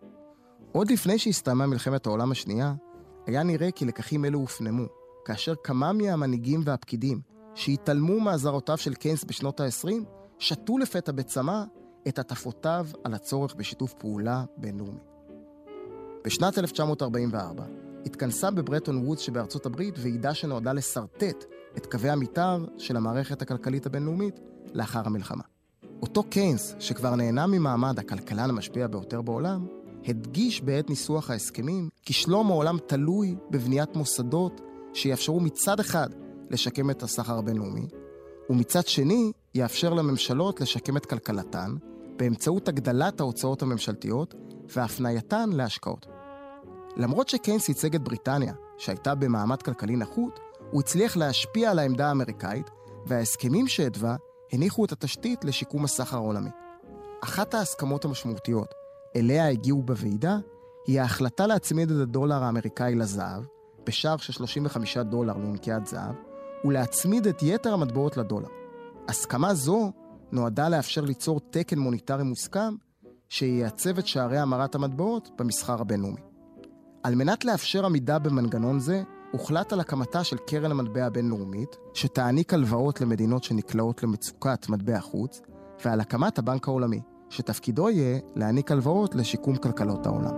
עוד 0.73 0.91
לפני 0.91 1.19
שהסתיימה 1.19 1.67
מלחמת 1.67 2.07
העולם 2.07 2.31
השנייה, 2.31 2.75
היה 3.27 3.43
נראה 3.43 3.71
כי 3.71 3.85
לקחים 3.85 4.25
אלו 4.25 4.39
הופנמו, 4.39 4.87
כאשר 5.25 5.55
כמה 5.65 5.93
מהמנהיגים 5.93 6.61
והפקידים 6.65 7.21
שהתעלמו 7.55 8.21
מאזהרותיו 8.21 8.77
של 8.77 8.95
קיינס 8.95 9.25
בשנות 9.25 9.61
ה-20, 9.61 9.89
שתו 10.39 10.79
לפתע 10.79 11.13
בצמא 11.13 11.63
את 12.09 12.19
הטפותיו 12.19 12.87
על 13.05 13.15
הצורך 13.15 13.55
בשיתוף 13.55 13.95
פעולה 13.95 14.45
בינלאומי. 14.57 15.01
בשנת 16.25 16.59
1944 16.59 17.65
התכנסה 18.07 18.51
בברטון 18.51 19.07
וודס 19.07 19.21
שבארצות 19.21 19.67
הברית 19.67 19.95
ועידה 19.99 20.35
שנועדה 20.35 20.73
לשרטט 20.73 21.45
את 21.77 21.87
קווי 21.87 22.11
המתאר 22.11 22.65
של 22.79 22.97
המערכת 22.97 23.43
הכלכלית 23.43 23.87
הבינלאומית 23.87 24.41
לאחר 24.73 25.03
המלחמה. 25.05 25.58
אותו 26.03 26.23
קיינס, 26.23 26.75
שכבר 26.79 27.15
נהנה 27.15 27.47
ממעמד 27.47 27.99
הכלכלן 27.99 28.51
המשפיע 28.51 28.87
ביותר 28.87 29.23
בעולם, 29.23 29.67
הדגיש 30.09 30.61
בעת 30.61 30.91
ניסוח 30.91 31.31
ההסכמים 31.31 31.89
כי 32.03 32.13
שלום 32.13 32.51
העולם 32.51 32.79
תלוי 32.87 33.37
בבניית 33.51 33.97
מוסדות 33.97 34.61
שיאפשרו 34.93 35.41
מצד 35.41 35.81
אחד 35.81 36.09
לשקם 36.51 36.91
את 36.91 37.03
הסחר 37.03 37.39
הבינלאומי, 37.39 37.87
ומצד 38.51 38.87
שני 38.87 39.33
יאפשר 39.55 39.95
לממשלות 39.95 40.61
לשקם 40.61 40.97
את 40.97 41.07
כלכלתן 41.07 41.77
באמצעות 42.17 42.69
הגדלת 42.69 43.21
ההוצאות 43.21 43.63
הממשלתיות 43.63 44.35
והפנייתן 44.69 45.51
להשקעות. 45.53 46.07
למרות 46.97 47.29
שקיינס 47.29 47.69
ייצג 47.69 47.95
את 47.95 48.03
בריטניה, 48.03 48.55
שהייתה 48.79 49.15
במעמד 49.15 49.63
כלכלי 49.63 49.97
נחות, 49.97 50.41
הוא 50.71 50.81
הצליח 50.81 51.17
להשפיע 51.17 51.71
על 51.71 51.79
העמדה 51.79 52.09
האמריקאית, 52.09 52.71
וההסכמים 53.07 53.69
שהתווה 53.69 54.17
הניחו 54.53 54.85
את 54.85 54.93
התשתית 54.93 55.45
לשיקום 55.45 55.85
הסחר 55.85 56.17
העולמי. 56.17 56.51
אחת 57.25 57.55
ההסכמות 57.55 58.05
המשמעותיות 58.05 58.75
אליה 59.17 59.49
הגיעו 59.49 59.83
בוועידה 59.83 60.39
היא 60.87 61.01
ההחלטה 61.01 61.47
להצמיד 61.47 61.91
את 61.91 62.01
הדולר 62.01 62.45
האמריקאי 62.45 62.95
לזהב, 62.95 63.45
בשער 63.87 64.17
של 64.17 64.33
35 64.33 64.99
דולר 64.99 65.37
לנקיית 65.37 65.87
זהב, 65.87 66.15
ולהצמיד 66.65 67.27
את 67.27 67.43
יתר 67.43 67.73
המטבעות 67.73 68.17
לדולר. 68.17 68.49
הסכמה 69.09 69.55
זו 69.55 69.93
נועדה 70.33 70.69
לאפשר 70.69 71.01
ליצור 71.01 71.41
תקן 71.51 71.79
מוניטרי 71.79 72.23
מוסכם 72.25 72.75
שייצב 73.29 73.99
את 73.99 74.07
שערי 74.07 74.39
המרת 74.39 74.75
המטבעות 74.75 75.31
במסחר 75.39 75.81
הבינלאומי. 75.81 76.21
על 77.03 77.15
מנת 77.15 77.45
לאפשר 77.45 77.87
עמידה 77.87 78.19
במנגנון 78.19 78.79
זה, 78.79 79.03
הוחלט 79.33 79.73
על 79.73 79.81
הקמתה 79.81 80.25
של 80.25 80.37
קרן 80.37 80.71
המטבע 80.71 81.07
הבינלאומית, 81.07 81.77
שתעניק 81.95 82.55
הלוואות 82.55 83.01
למדינות 83.01 83.45
שנקלעות 83.45 84.03
למצוקת 84.03 84.69
מטבע 84.69 85.01
חוץ, 85.01 85.41
ועל 85.85 86.01
הקמת 86.01 86.39
הבנק 86.39 86.69
העולמי, 86.69 87.01
שתפקידו 87.31 87.91
יהיה 87.91 88.19
להעניק 88.37 88.73
הלוואות 88.73 89.15
לשיקום 89.15 89.57
כלכלות 89.57 90.07
העולם. 90.07 90.35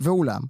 ואולם, 0.00 0.40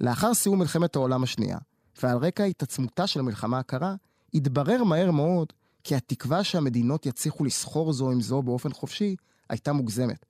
לאחר 0.00 0.34
סיום 0.34 0.58
מלחמת 0.58 0.96
העולם 0.96 1.22
השנייה, 1.22 1.58
ועל 2.02 2.18
רקע 2.18 2.44
התעצמותה 2.44 3.06
של 3.06 3.20
המלחמה 3.20 3.58
הקרה, 3.58 3.94
התברר 4.34 4.84
מהר 4.84 5.10
מאוד 5.10 5.52
כי 5.84 5.94
התקווה 5.94 6.44
שהמדינות 6.44 7.06
יצליחו 7.06 7.44
לסחור 7.44 7.92
זו 7.92 8.10
עם 8.10 8.20
זו 8.20 8.42
באופן 8.42 8.72
חופשי 8.72 9.16
הייתה 9.48 9.72
מוגזמת, 9.72 10.26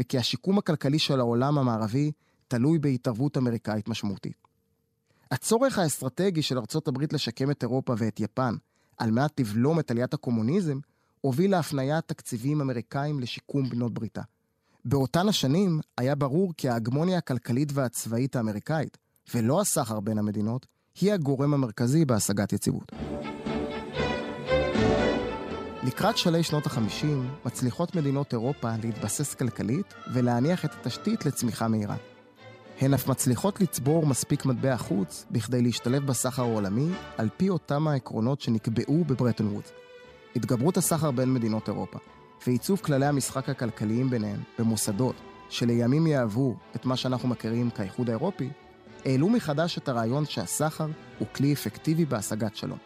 וכי 0.00 0.18
השיקום 0.18 0.58
הכלכלי 0.58 0.98
של 0.98 1.20
העולם 1.20 1.58
המערבי 1.58 2.12
תלוי 2.48 2.78
בהתערבות 2.78 3.36
אמריקאית 3.36 3.88
משמעותית. 3.88 4.46
הצורך 5.30 5.78
האסטרטגי 5.78 6.42
של 6.42 6.58
ארצות 6.58 6.88
הברית 6.88 7.12
לשקם 7.12 7.50
את 7.50 7.62
אירופה 7.62 7.94
ואת 7.98 8.20
יפן 8.20 8.54
על 8.98 9.10
מנת 9.10 9.40
לבלום 9.40 9.80
את 9.80 9.90
עליית 9.90 10.14
הקומוניזם, 10.14 10.78
הוביל 11.20 11.50
להפניית 11.50 12.04
תקציבים 12.06 12.60
אמריקאים 12.60 13.20
לשיקום 13.20 13.68
בנות 13.70 13.94
בריתה. 13.94 14.22
באותן 14.84 15.28
השנים 15.28 15.80
היה 15.98 16.14
ברור 16.14 16.52
כי 16.56 16.68
ההגמוניה 16.68 17.18
הכלכלית 17.18 17.68
והצבאית 17.74 18.36
האמריקאית, 18.36 18.98
ולא 19.34 19.60
הסחר 19.60 20.00
בין 20.00 20.18
המדינות, 20.18 20.66
היא 21.00 21.12
הגורם 21.12 21.54
המרכזי 21.54 22.04
בהשגת 22.04 22.52
יציבות. 22.52 22.92
לקראת 25.86 26.18
שלהי 26.18 26.42
שנות 26.42 26.66
ה-50 26.66 27.06
מצליחות 27.44 27.94
מדינות 27.94 28.32
אירופה 28.32 28.70
להתבסס 28.82 29.34
כלכלית 29.34 29.94
ולהניח 30.14 30.64
את 30.64 30.70
התשתית 30.72 31.26
לצמיחה 31.26 31.68
מהירה. 31.68 31.96
הן 32.80 32.94
אף 32.94 33.08
מצליחות 33.08 33.60
לצבור 33.60 34.06
מספיק 34.06 34.44
מטבע 34.44 34.76
חוץ 34.76 35.26
בכדי 35.30 35.62
להשתלב 35.62 36.06
בסחר 36.06 36.42
העולמי 36.42 36.88
על 37.16 37.28
פי 37.36 37.48
אותם 37.48 37.88
העקרונות 37.88 38.40
שנקבעו 38.40 39.04
בברטון 39.04 39.46
וודס. 39.46 39.72
התגברות 40.36 40.76
הסחר 40.76 41.10
בין 41.10 41.34
מדינות 41.34 41.68
אירופה 41.68 41.98
ועיצוב 42.46 42.80
כללי 42.80 43.06
המשחק 43.06 43.48
הכלכליים 43.48 44.10
ביניהם 44.10 44.40
במוסדות 44.58 45.14
שלימים 45.48 46.06
יהוו 46.06 46.56
את 46.76 46.86
מה 46.86 46.96
שאנחנו 46.96 47.28
מכירים 47.28 47.70
כאיחוד 47.70 48.10
האירופי, 48.10 48.48
העלו 49.04 49.28
מחדש 49.28 49.78
את 49.78 49.88
הרעיון 49.88 50.24
שהסחר 50.24 50.86
הוא 51.18 51.28
כלי 51.34 51.52
אפקטיבי 51.52 52.04
בהשגת 52.04 52.56
שלום. 52.56 52.78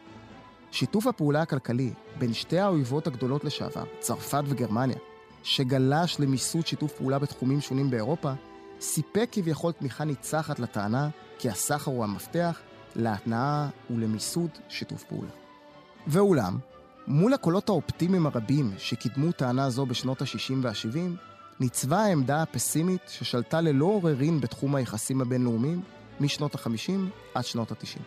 שיתוף 0.71 1.07
הפעולה 1.07 1.43
הכלכלי 1.43 1.93
בין 2.19 2.33
שתי 2.33 2.59
האויבות 2.59 3.07
הגדולות 3.07 3.45
לשעבר, 3.45 3.85
צרפת 4.01 4.43
וגרמניה, 4.47 4.97
שגלש 5.43 6.21
למיסוד 6.21 6.67
שיתוף 6.67 6.93
פעולה 6.93 7.19
בתחומים 7.19 7.61
שונים 7.61 7.91
באירופה, 7.91 8.33
סיפק 8.81 9.29
כביכול 9.33 9.73
תמיכה 9.73 10.05
ניצחת 10.05 10.59
לטענה 10.59 11.09
כי 11.39 11.51
הסחר 11.51 11.91
הוא 11.91 12.05
המפתח 12.05 12.61
להתנעה 12.97 13.69
ולמיסוד 13.91 14.51
שיתוף 14.69 15.05
פעולה. 15.05 15.31
ואולם, 16.07 16.59
מול 17.07 17.35
הקולות 17.35 17.69
האופטימיים 17.69 18.27
הרבים 18.27 18.73
שקידמו 18.79 19.33
טענה 19.33 19.71
זו 19.71 19.87
בשנות 19.87 20.23
ה-60 20.23 20.55
וה-70, 20.63 20.97
ניצבה 21.61 21.99
העמדה 21.99 22.43
הפסימית 22.43 23.01
ששלטה 23.09 23.61
ללא 23.61 23.85
עוררין 23.85 24.41
בתחום 24.41 24.75
היחסים 24.75 25.21
הבינלאומיים 25.21 25.81
משנות 26.21 26.55
ה-50 26.55 26.93
עד 27.35 27.45
שנות 27.45 27.73
ה-90. 27.73 28.01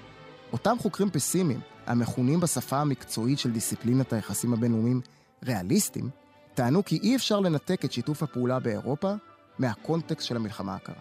אותם 0.53 0.75
חוקרים 0.79 1.09
פסימיים, 1.09 1.59
המכונים 1.85 2.39
בשפה 2.39 2.77
המקצועית 2.77 3.39
של 3.39 3.51
דיסציפלינת 3.51 4.13
היחסים 4.13 4.53
הבינלאומיים 4.53 5.01
ריאליסטים, 5.45 6.09
טענו 6.53 6.85
כי 6.85 6.99
אי 7.03 7.15
אפשר 7.15 7.39
לנתק 7.39 7.85
את 7.85 7.91
שיתוף 7.91 8.23
הפעולה 8.23 8.59
באירופה 8.59 9.13
מהקונטקסט 9.59 10.27
של 10.27 10.35
המלחמה 10.35 10.75
הקרה. 10.75 10.95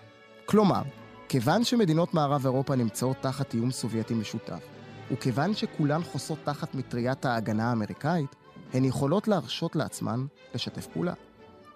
כלומר, 0.45 0.83
כיוון 1.29 1.65
שמדינות 1.65 2.15
מערב 2.15 2.45
אירופה 2.45 2.77
נמצאות 2.77 3.17
תחת 3.21 3.55
איום 3.55 3.71
סובייטי 3.71 4.15
משותף, 4.15 4.63
וכיוון 5.11 5.55
שכולן 5.55 6.03
חוסות 6.03 6.39
תחת 6.45 6.75
מטריית 6.75 7.25
ההגנה 7.25 7.71
האמריקאית, 7.71 8.37
הן 8.73 8.85
יכולות 8.85 9.29
להרשות 9.29 9.77
לעצמן 9.77 10.27
לשתף 10.55 10.87
פעולה. 10.87 11.13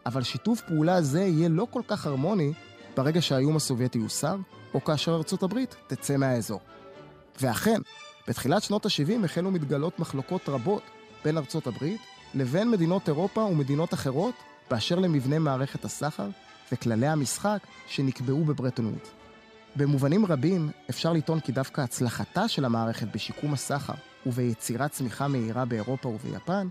אבל 0.06 0.22
שיתוף 0.22 0.60
פעולה 0.60 1.02
זה 1.02 1.20
יהיה 1.20 1.48
לא 1.48 1.66
כל 1.70 1.82
כך 1.88 2.06
הרמוני 2.06 2.52
ברגע 2.96 3.22
שהאיום 3.22 3.56
הסובייטי 3.56 3.98
יוסר, 3.98 4.36
או 4.74 4.84
כאשר 4.84 5.14
ארצות 5.14 5.42
הברית 5.42 5.76
תצא 5.86 6.16
מהאזור. 6.16 6.60
ואכן, 7.40 7.80
בתחילת 8.28 8.62
שנות 8.62 8.86
ה-70 8.86 9.24
החלו 9.24 9.50
מתגלות 9.50 9.98
מחלוקות 9.98 10.48
רבות 10.48 10.82
בין 11.24 11.38
ארצות 11.38 11.66
הברית 11.66 12.00
לבין 12.34 12.70
מדינות 12.70 13.08
אירופה 13.08 13.40
ומדינות 13.40 13.94
אחרות 13.94 14.34
באשר 14.70 14.98
למבנה 14.98 15.38
מערכת 15.38 15.84
הסחר 15.84 16.28
וכללי 16.72 17.06
המשחק 17.06 17.58
שנקבעו 17.86 18.44
בברטון 18.44 18.86
וודס. 18.86 19.10
במובנים 19.76 20.26
רבים 20.26 20.70
אפשר 20.90 21.12
לטעון 21.12 21.40
כי 21.40 21.52
דווקא 21.52 21.80
הצלחתה 21.80 22.48
של 22.48 22.64
המערכת 22.64 23.06
בשיקום 23.14 23.52
הסחר 23.52 23.92
וביצירת 24.26 24.90
צמיחה 24.90 25.28
מהירה 25.28 25.64
באירופה 25.64 26.08
וביפן, 26.08 26.68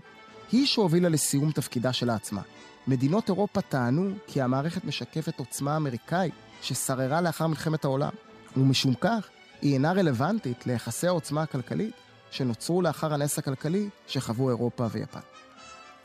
היא 0.52 0.66
שהובילה 0.66 1.08
לסיום 1.08 1.52
תפקידה 1.52 1.92
שלה 1.92 2.14
עצמה. 2.14 2.42
מדינות 2.86 3.28
אירופה 3.28 3.60
טענו 3.60 4.10
כי 4.26 4.42
המערכת 4.42 4.84
משקפת 4.84 5.38
עוצמה 5.38 5.76
אמריקאית 5.76 6.34
ששררה 6.62 7.20
לאחר 7.20 7.46
מלחמת 7.46 7.84
העולם, 7.84 8.12
ומשום 8.56 8.94
כך 9.00 9.28
היא 9.62 9.72
אינה 9.72 9.92
רלוונטית 9.92 10.66
ליחסי 10.66 11.06
העוצמה 11.06 11.42
הכלכלית 11.42 11.94
שנוצרו 12.30 12.82
לאחר 12.82 13.14
הנס 13.14 13.38
הכלכלי 13.38 13.88
שחוו 14.06 14.48
אירופה 14.48 14.86
ויפן. 14.90 15.20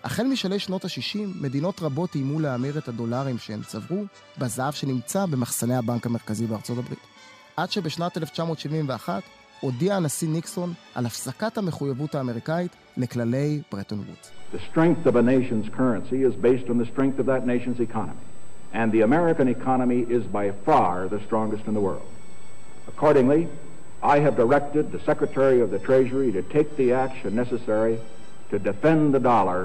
החל 0.03 0.23
משלהי 0.23 0.59
שנות 0.59 0.85
ה-60, 0.85 1.19
מדינות 1.41 1.81
רבות 1.81 2.15
איימו 2.15 2.39
להמיר 2.39 2.77
את 2.77 2.87
הדולרים 2.87 3.37
שהן 3.37 3.61
צברו 3.61 4.03
בזהב 4.37 4.73
שנמצא 4.73 5.25
במחסני 5.25 5.75
הבנק 5.75 6.05
המרכזי 6.05 6.47
בארצות 6.47 6.77
הברית. 6.77 6.99
עד 7.57 7.71
שבשנת 7.71 8.17
1971 8.17 9.23
הודיע 9.59 9.95
הנשיא 9.95 10.29
ניקסון 10.29 10.73
על 10.95 11.05
הפסקת 11.05 11.57
המחויבות 11.57 12.15
האמריקאית 12.15 12.71
לכללי 12.97 13.61
ברטון 13.71 13.99
וודס. 13.99 14.31
And 18.73 18.89
the 18.93 19.01
American 19.01 19.49
economy 19.49 20.01
is 20.17 20.23
by 20.37 20.45
far 20.65 21.09
the 21.09 21.19
strongest 21.27 21.63
in 21.67 21.73
the 21.73 21.83
world. 21.87 22.07
Accordingly, 22.87 23.41
I 24.01 24.17
have 24.25 24.35
directed 24.37 24.83
the 24.95 25.01
Secretary 25.09 25.59
of 25.59 25.69
the 25.71 25.79
Treasury 25.89 26.29
to 26.37 26.41
take 26.55 26.69
the 26.77 26.93
action 27.05 27.35
necessary 27.43 27.95
to 28.51 28.57
defend 28.69 29.13
the 29.13 29.19
dollar 29.19 29.61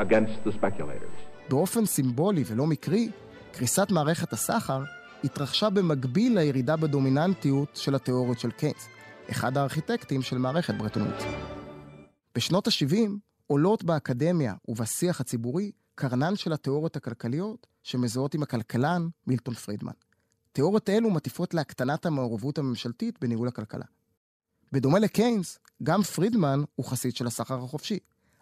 against 0.00 0.48
the 0.48 0.52
speculators. 0.60 1.48
באופן 1.48 1.86
סימבולי 1.86 2.44
ולא 2.46 2.66
מקרי, 2.66 3.10
קריסת 3.52 3.90
מערכת 3.90 4.32
הסחר 4.32 4.82
התרחשה 5.24 5.70
במקביל 5.70 6.38
לירידה 6.38 6.76
בדומיננטיות 6.76 7.76
של 7.76 7.94
התיאוריות 7.94 8.40
של 8.40 8.50
קיינס, 8.50 8.88
אחד 9.30 9.56
הארכיטקטים 9.56 10.22
של 10.22 10.38
מערכת 10.38 10.74
ברטון 10.74 11.02
וודס. 11.02 11.24
בשנות 12.34 12.66
ה-70 12.66 13.10
עולות 13.46 13.84
באקדמיה 13.84 14.54
ובשיח 14.68 15.20
הציבורי 15.20 15.72
קרנן 15.94 16.36
של 16.36 16.52
התיאוריות 16.52 16.96
הכלכליות 16.96 17.66
שמזוהות 17.82 18.34
עם 18.34 18.42
הכלכלן 18.42 19.08
מילטון 19.26 19.54
פרידמן. 19.54 19.92
תיאוריות 20.52 20.90
אלו 20.90 21.10
מטיפות 21.10 21.54
להקטנת 21.54 22.06
המעורבות 22.06 22.58
הממשלתית 22.58 23.18
בניהול 23.20 23.48
הכלכלה. 23.48 23.84
בדומה 24.72 24.98
לקיינס, 24.98 25.58
גם 25.82 26.02
פרידמן 26.02 26.62
הוא 26.74 26.86
חסיד 26.86 27.16
של 27.16 27.26
הסחר 27.26 27.64
החופשי. 27.64 27.98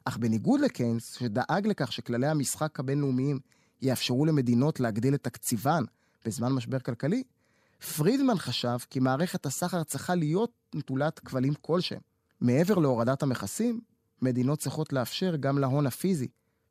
אך 0.09 0.17
בניגוד 0.17 0.61
לקיינס, 0.61 1.15
שדאג 1.19 1.67
לכך 1.67 1.93
שכללי 1.93 2.27
המשחק 2.27 2.81
הבינלאומיים 2.81 3.39
יאפשרו 3.83 4.27
למדינות 4.27 4.81
להגדיל 4.81 5.15
את 5.15 5.23
תקציבן 5.23 5.85
בזמן 6.25 6.53
משבר 6.53 6.79
כלכלי, 6.79 7.23
פרידמן 7.97 8.39
חשב 8.39 8.77
כי 8.91 9.01
מערכת 9.01 9.47
הסחר 9.47 9.83
צריכה 9.83 10.15
להיות 10.15 10.51
נטולת 10.75 11.19
כבלים 11.19 11.55
כלשהם. 11.61 12.01
מעבר 12.41 12.75
להורדת 12.75 13.23
המכסים, 13.23 13.81
מדינות 14.23 14.59
צריכות 14.59 14.93
לאפשר 14.93 15.37
גם 15.37 15.59
להון 15.59 15.87
הפיזי 15.87 16.29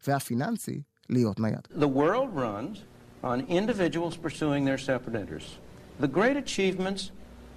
והפיננסי 0.07 0.81
להיות 1.09 1.39
נייד. 1.39 1.67
The 1.71 1.97
world 1.97 2.35
runs 2.35 2.77
on 3.23 3.39
individuals 3.49 4.17
pursuing 4.17 4.65
their 4.65 4.77
separate 4.77 5.15
interests. 5.15 5.57
The 6.01 6.07
great 6.07 6.37
achievements 6.37 7.11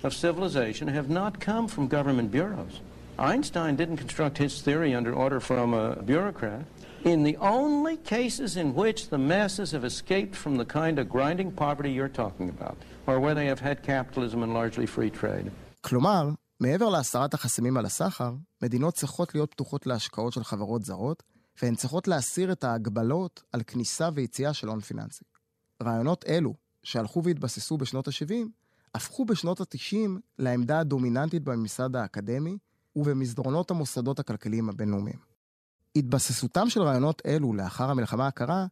of 0.04 0.12
civilization 0.12 0.88
have 0.88 1.08
not 1.10 1.32
come 1.46 1.68
from 1.68 1.88
government 1.88 2.30
bureaus. 2.30 2.80
Einstein 3.20 3.76
didn't 3.76 3.98
construct 3.98 4.38
his 4.38 4.62
theory 4.62 4.94
under 4.94 5.12
order 5.12 5.40
from 5.40 5.74
a 5.74 6.02
bureaucrat. 6.10 6.64
In 7.04 7.22
the 7.22 7.36
only 7.58 7.96
cases 8.14 8.56
in 8.56 8.74
which 8.74 9.10
the 9.10 9.18
masses 9.18 9.72
have 9.72 9.84
escaped 9.84 10.34
from 10.34 10.56
the 10.56 10.64
kind 10.64 10.98
of 10.98 11.08
grinding 11.08 11.50
poverty 11.52 11.92
you're 11.92 12.16
talking 12.22 12.48
about, 12.48 12.76
or 13.06 13.20
where 13.20 13.34
they 13.34 13.46
have 13.52 13.60
had 13.60 13.76
capitalism 13.82 14.42
and 14.42 14.52
largely 14.54 14.86
free 14.86 15.10
trade. 15.10 15.50
כלומר, 15.80 16.30
מעבר 16.60 16.88
להסרת 16.88 17.34
החסמים 17.34 17.76
על 17.76 17.86
הסחר, 17.86 18.34
מדינות 18.62 18.94
צריכות 18.94 19.34
להיות 19.34 19.50
פתוחות 19.50 19.86
להשקעות 19.86 20.32
של 20.32 20.44
חברות 20.44 20.84
זרות, 20.84 21.22
והן 21.62 21.74
צריכות 21.74 22.08
להסיר 22.08 22.52
את 22.52 22.64
ההגבלות 22.64 23.42
על 23.52 23.62
כניסה 23.66 24.08
ויציאה 24.14 24.54
של 24.54 24.68
הון 24.68 24.80
פיננסי. 24.80 25.24
רעיונות 25.82 26.24
אלו, 26.28 26.54
שהלכו 26.82 27.24
והתבססו 27.24 27.78
בשנות 27.78 28.08
ה-70, 28.08 28.48
הפכו 28.94 29.24
בשנות 29.24 29.60
ה-90 29.60 30.20
לעמדה 30.38 30.80
הדומיננטית 30.80 31.42
בממסד 31.42 31.96
האקדמי 31.96 32.58
ובמסדרונות 33.00 33.70
המוסדות 33.70 34.18
הכלכליים 34.18 34.68
הבינלאומיים. 34.68 35.18
התבססותם 35.96 36.70
של 36.70 36.82
רעיונות 36.82 37.22
אלו 37.26 37.52
לאחר 37.52 37.90
המלחמה 37.90 38.26
הקרה 38.26 38.66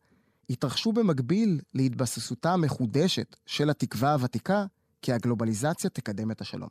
התרחשו 0.51 0.93
במקביל 0.93 1.61
להתבססותה 1.75 2.53
המחודשת 2.53 3.37
של 3.47 3.71
התקווה 3.71 4.13
הוותיקה 4.13 4.67
כי 5.03 5.13
הגלובליזציה 5.13 5.91
תקדם 5.91 6.31
את 6.31 6.41
השלום. 6.41 6.69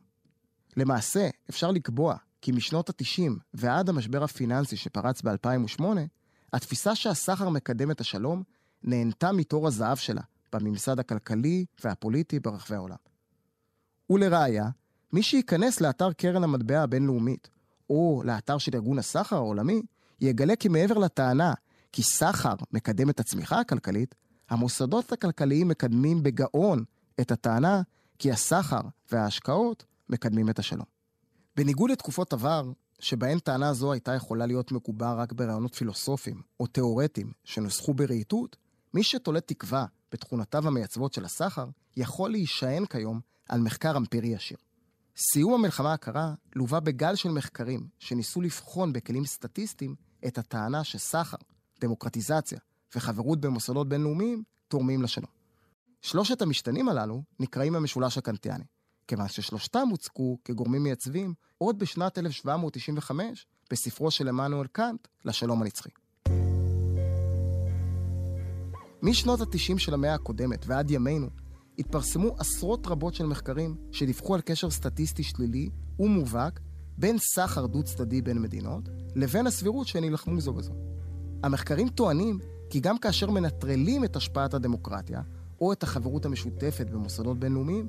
למעשה, 0.77 1.29
אפשר 1.49 1.71
לקבוע 1.71 2.15
כי 2.41 2.51
משנות 2.51 2.89
ה-90 2.89 3.31
ועד 3.53 3.89
המשבר 3.89 4.23
הפיננסי 4.23 4.77
שפרץ 4.77 5.21
ב-2008, 5.21 5.83
התפיסה 6.53 6.95
שהסחר 6.95 7.49
מקדם 7.49 7.91
את 7.91 8.01
השלום 8.01 8.43
נהנתה 8.83 9.31
מתור 9.31 9.67
הזהב 9.67 9.97
שלה 9.97 10.21
בממסד 10.53 10.99
הכלכלי 10.99 11.65
והפוליטי 11.83 12.39
ברחבי 12.39 12.75
העולם. 12.75 12.97
ולראיה, 14.09 14.69
מי 15.13 15.23
שייכנס 15.23 15.81
לאתר 15.81 16.13
קרן 16.13 16.43
המטבע 16.43 16.81
הבינלאומית, 16.81 17.49
או 17.89 18.21
לאתר 18.25 18.57
של 18.57 18.71
ארגון 18.75 18.99
הסחר 18.99 19.35
העולמי, 19.35 19.81
יגלה 20.21 20.55
כי 20.55 20.67
מעבר 20.67 20.97
לטענה 20.97 21.53
כי 21.91 22.03
סחר 22.03 22.53
מקדם 22.71 23.09
את 23.09 23.19
הצמיחה 23.19 23.59
הכלכלית, 23.59 24.15
המוסדות 24.49 25.11
הכלכליים 25.11 25.67
מקדמים 25.67 26.23
בגאון 26.23 26.83
את 27.21 27.31
הטענה 27.31 27.81
כי 28.19 28.31
הסחר 28.31 28.81
וההשקעות 29.11 29.85
מקדמים 30.09 30.49
את 30.49 30.59
השלום. 30.59 30.85
בניגוד 31.55 31.91
לתקופות 31.91 32.33
עבר, 32.33 32.71
שבהן 32.99 33.39
טענה 33.39 33.73
זו 33.73 33.91
הייתה 33.91 34.13
יכולה 34.13 34.45
להיות 34.45 34.71
מגובה 34.71 35.13
רק 35.13 35.33
ברעיונות 35.33 35.75
פילוסופיים 35.75 36.41
או 36.59 36.67
תיאורטיים 36.67 37.31
שנוסחו 37.43 37.93
ברהיטות, 37.93 38.55
מי 38.93 39.03
שתולה 39.03 39.41
תקווה 39.41 39.85
בתכונותיו 40.11 40.67
המייצבות 40.67 41.13
של 41.13 41.25
הסחר, 41.25 41.65
יכול 41.97 42.31
להישען 42.31 42.85
כיום 42.85 43.19
על 43.49 43.61
מחקר 43.61 43.97
אמפירי 43.97 44.27
ישיר. 44.27 44.57
סיום 45.19 45.53
המלחמה 45.53 45.93
הקרה 45.93 46.33
לווה 46.55 46.79
בגל 46.79 47.15
של 47.15 47.29
מחקרים 47.29 47.87
שניסו 47.99 48.41
לבחון 48.41 48.93
בכלים 48.93 49.25
סטטיסטיים 49.25 49.95
את 50.27 50.37
הטענה 50.37 50.83
שסחר, 50.83 51.37
דמוקרטיזציה 51.81 52.59
וחברות 52.95 53.41
במוסדות 53.41 53.89
בינלאומיים 53.89 54.43
תורמים 54.67 55.01
לשלום. 55.01 55.29
שלושת 56.01 56.41
המשתנים 56.41 56.89
הללו 56.89 57.23
נקראים 57.39 57.75
המשולש 57.75 58.17
הקנטיאני, 58.17 58.63
כיוון 59.07 59.27
ששלושתם 59.27 59.87
הוצגו 59.91 60.37
כגורמים 60.45 60.83
מייצבים 60.83 61.33
עוד 61.57 61.79
בשנת 61.79 62.17
1795 62.17 63.45
בספרו 63.71 64.11
של 64.11 64.27
עמנואל 64.27 64.67
קאנט, 64.67 65.07
לשלום 65.25 65.61
הנצחי. 65.61 65.89
משנות 69.01 69.41
ה-90 69.41 69.77
של 69.77 69.93
המאה 69.93 70.13
הקודמת 70.13 70.65
ועד 70.67 70.91
ימינו, 70.91 71.29
התפרסמו 71.79 72.35
עשרות 72.39 72.87
רבות 72.87 73.13
של 73.13 73.25
מחקרים 73.25 73.75
שדיווחו 73.91 74.35
על 74.35 74.41
קשר 74.41 74.69
סטטיסטי 74.69 75.23
שלילי 75.23 75.69
ומובהק 75.99 76.59
בין 76.97 77.17
סחר 77.17 77.65
דו-צדדי 77.65 78.21
בין 78.21 78.41
מדינות 78.41 78.89
לבין 79.15 79.47
הסבירות 79.47 79.87
שהן 79.87 80.03
יילחמו 80.03 80.41
זו 80.41 80.53
בזו. 80.53 80.73
המחקרים 81.43 81.89
טוענים 81.89 82.39
כי 82.69 82.79
גם 82.79 82.97
כאשר 82.97 83.31
מנטרלים 83.31 84.03
את 84.03 84.15
השפעת 84.15 84.53
הדמוקרטיה 84.53 85.21
או 85.61 85.73
את 85.73 85.83
החברות 85.83 86.25
המשותפת 86.25 86.89
במוסדות 86.89 87.39
בינלאומיים, 87.39 87.87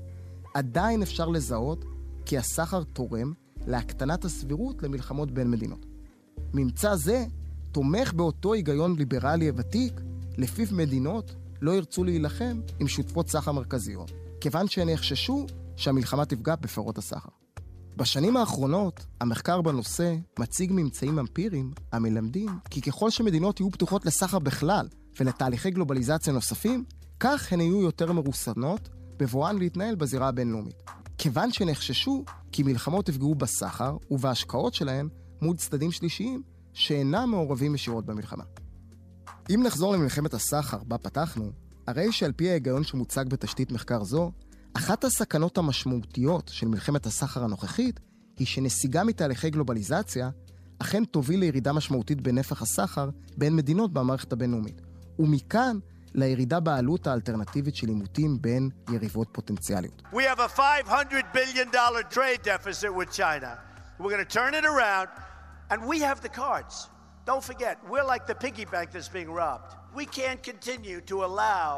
עדיין 0.54 1.02
אפשר 1.02 1.28
לזהות 1.28 1.84
כי 2.24 2.38
הסחר 2.38 2.82
תורם 2.82 3.32
להקטנת 3.66 4.24
הסבירות 4.24 4.82
למלחמות 4.82 5.30
בין 5.30 5.50
מדינות. 5.50 5.86
ממצא 6.54 6.96
זה 6.96 7.24
תומך 7.72 8.12
באותו 8.12 8.52
היגיון 8.52 8.96
ליברלי 8.96 9.50
ותיק, 9.56 10.00
לפיו 10.38 10.66
מדינות 10.72 11.34
לא 11.60 11.70
ירצו 11.70 12.04
להילחם 12.04 12.60
עם 12.78 12.88
שותפות 12.88 13.28
סחר 13.28 13.52
מרכזיות, 13.52 14.10
כיוון 14.40 14.68
שהן 14.68 14.88
יחששו 14.88 15.46
שהמלחמה 15.76 16.24
תפגע 16.24 16.54
בפירות 16.56 16.98
הסחר. 16.98 17.28
בשנים 17.96 18.36
האחרונות, 18.36 19.06
המחקר 19.20 19.60
בנושא 19.60 20.14
מציג 20.38 20.72
ממצאים 20.72 21.18
אמפיריים 21.18 21.72
המלמדים 21.92 22.48
כי 22.70 22.80
ככל 22.80 23.10
שמדינות 23.10 23.60
יהיו 23.60 23.70
פתוחות 23.70 24.06
לסחר 24.06 24.38
בכלל 24.38 24.88
ולתהליכי 25.20 25.70
גלובליזציה 25.70 26.32
נוספים, 26.32 26.84
כך 27.20 27.52
הן 27.52 27.60
יהיו 27.60 27.82
יותר 27.82 28.12
מרוסנות 28.12 28.88
בבואן 29.16 29.58
להתנהל 29.58 29.94
בזירה 29.94 30.28
הבינלאומית. 30.28 30.82
כיוון 31.18 31.52
שנחששו 31.52 32.24
כי 32.52 32.62
מלחמות 32.62 33.08
יפגעו 33.08 33.34
בסחר 33.34 33.96
ובהשקעות 34.10 34.74
שלהן 34.74 35.08
מול 35.42 35.56
צדדים 35.56 35.92
שלישיים 35.92 36.42
שאינם 36.72 37.30
מעורבים 37.30 37.74
ישירות 37.74 38.06
במלחמה. 38.06 38.44
אם 39.54 39.62
נחזור 39.62 39.92
למלחמת 39.92 40.34
הסחר 40.34 40.78
בה 40.84 40.98
פתחנו, 40.98 41.52
הרי 41.86 42.12
שעל 42.12 42.32
פי 42.32 42.50
ההיגיון 42.50 42.84
שמוצג 42.84 43.24
בתשתית 43.28 43.72
מחקר 43.72 44.04
זו, 44.04 44.32
אחת 44.74 45.04
הסכנות 45.04 45.58
המשמעותיות 45.58 46.50
של 46.54 46.68
מלחמת 46.68 47.06
הסחר 47.06 47.44
הנוכחית 47.44 48.00
היא 48.38 48.46
שנסיגה 48.46 49.04
מתהליכי 49.04 49.50
גלובליזציה 49.50 50.30
אכן 50.78 51.04
תוביל 51.04 51.40
לירידה 51.40 51.72
משמעותית 51.72 52.20
בנפח 52.20 52.62
הסחר 52.62 53.10
בין 53.36 53.56
מדינות 53.56 53.92
במערכת 53.92 54.32
הבינלאומית. 54.32 54.80
ומכאן 55.18 55.78
לירידה 56.14 56.60
בעלות 56.60 57.06
האלטרנטיבית 57.06 57.76
של 57.76 57.88
עימותים 57.88 58.42
בין 58.42 58.70
יריבות 58.90 59.28
פוטנציאליות. 59.32 60.02
We 60.12 60.16
have 60.16 60.40
a 60.40 60.48
500 60.48 61.24
billion 61.34 61.70
dollar 61.72 62.02
trade 62.14 62.42
deficit 62.42 62.94
with 62.94 63.12
China. 63.16 63.58
We're 63.98 64.10
going 64.10 64.26
to 64.28 64.34
turn 64.38 64.54
it 64.54 64.64
around 64.64 65.08
and 65.70 65.80
we 65.88 66.00
have 66.00 66.20
the 66.22 66.28
cards. 66.40 66.88
Don't 67.32 67.44
forget, 67.52 67.76
we're 67.92 68.08
like 68.14 68.24
the 68.26 68.38
piggy 68.44 68.66
bank 68.74 68.86
that's 68.94 69.10
being 69.18 69.30
robbed. 69.42 69.70
We 69.98 70.04
can't 70.18 70.42
continue 70.50 70.98
to 71.10 71.16
allow 71.28 71.72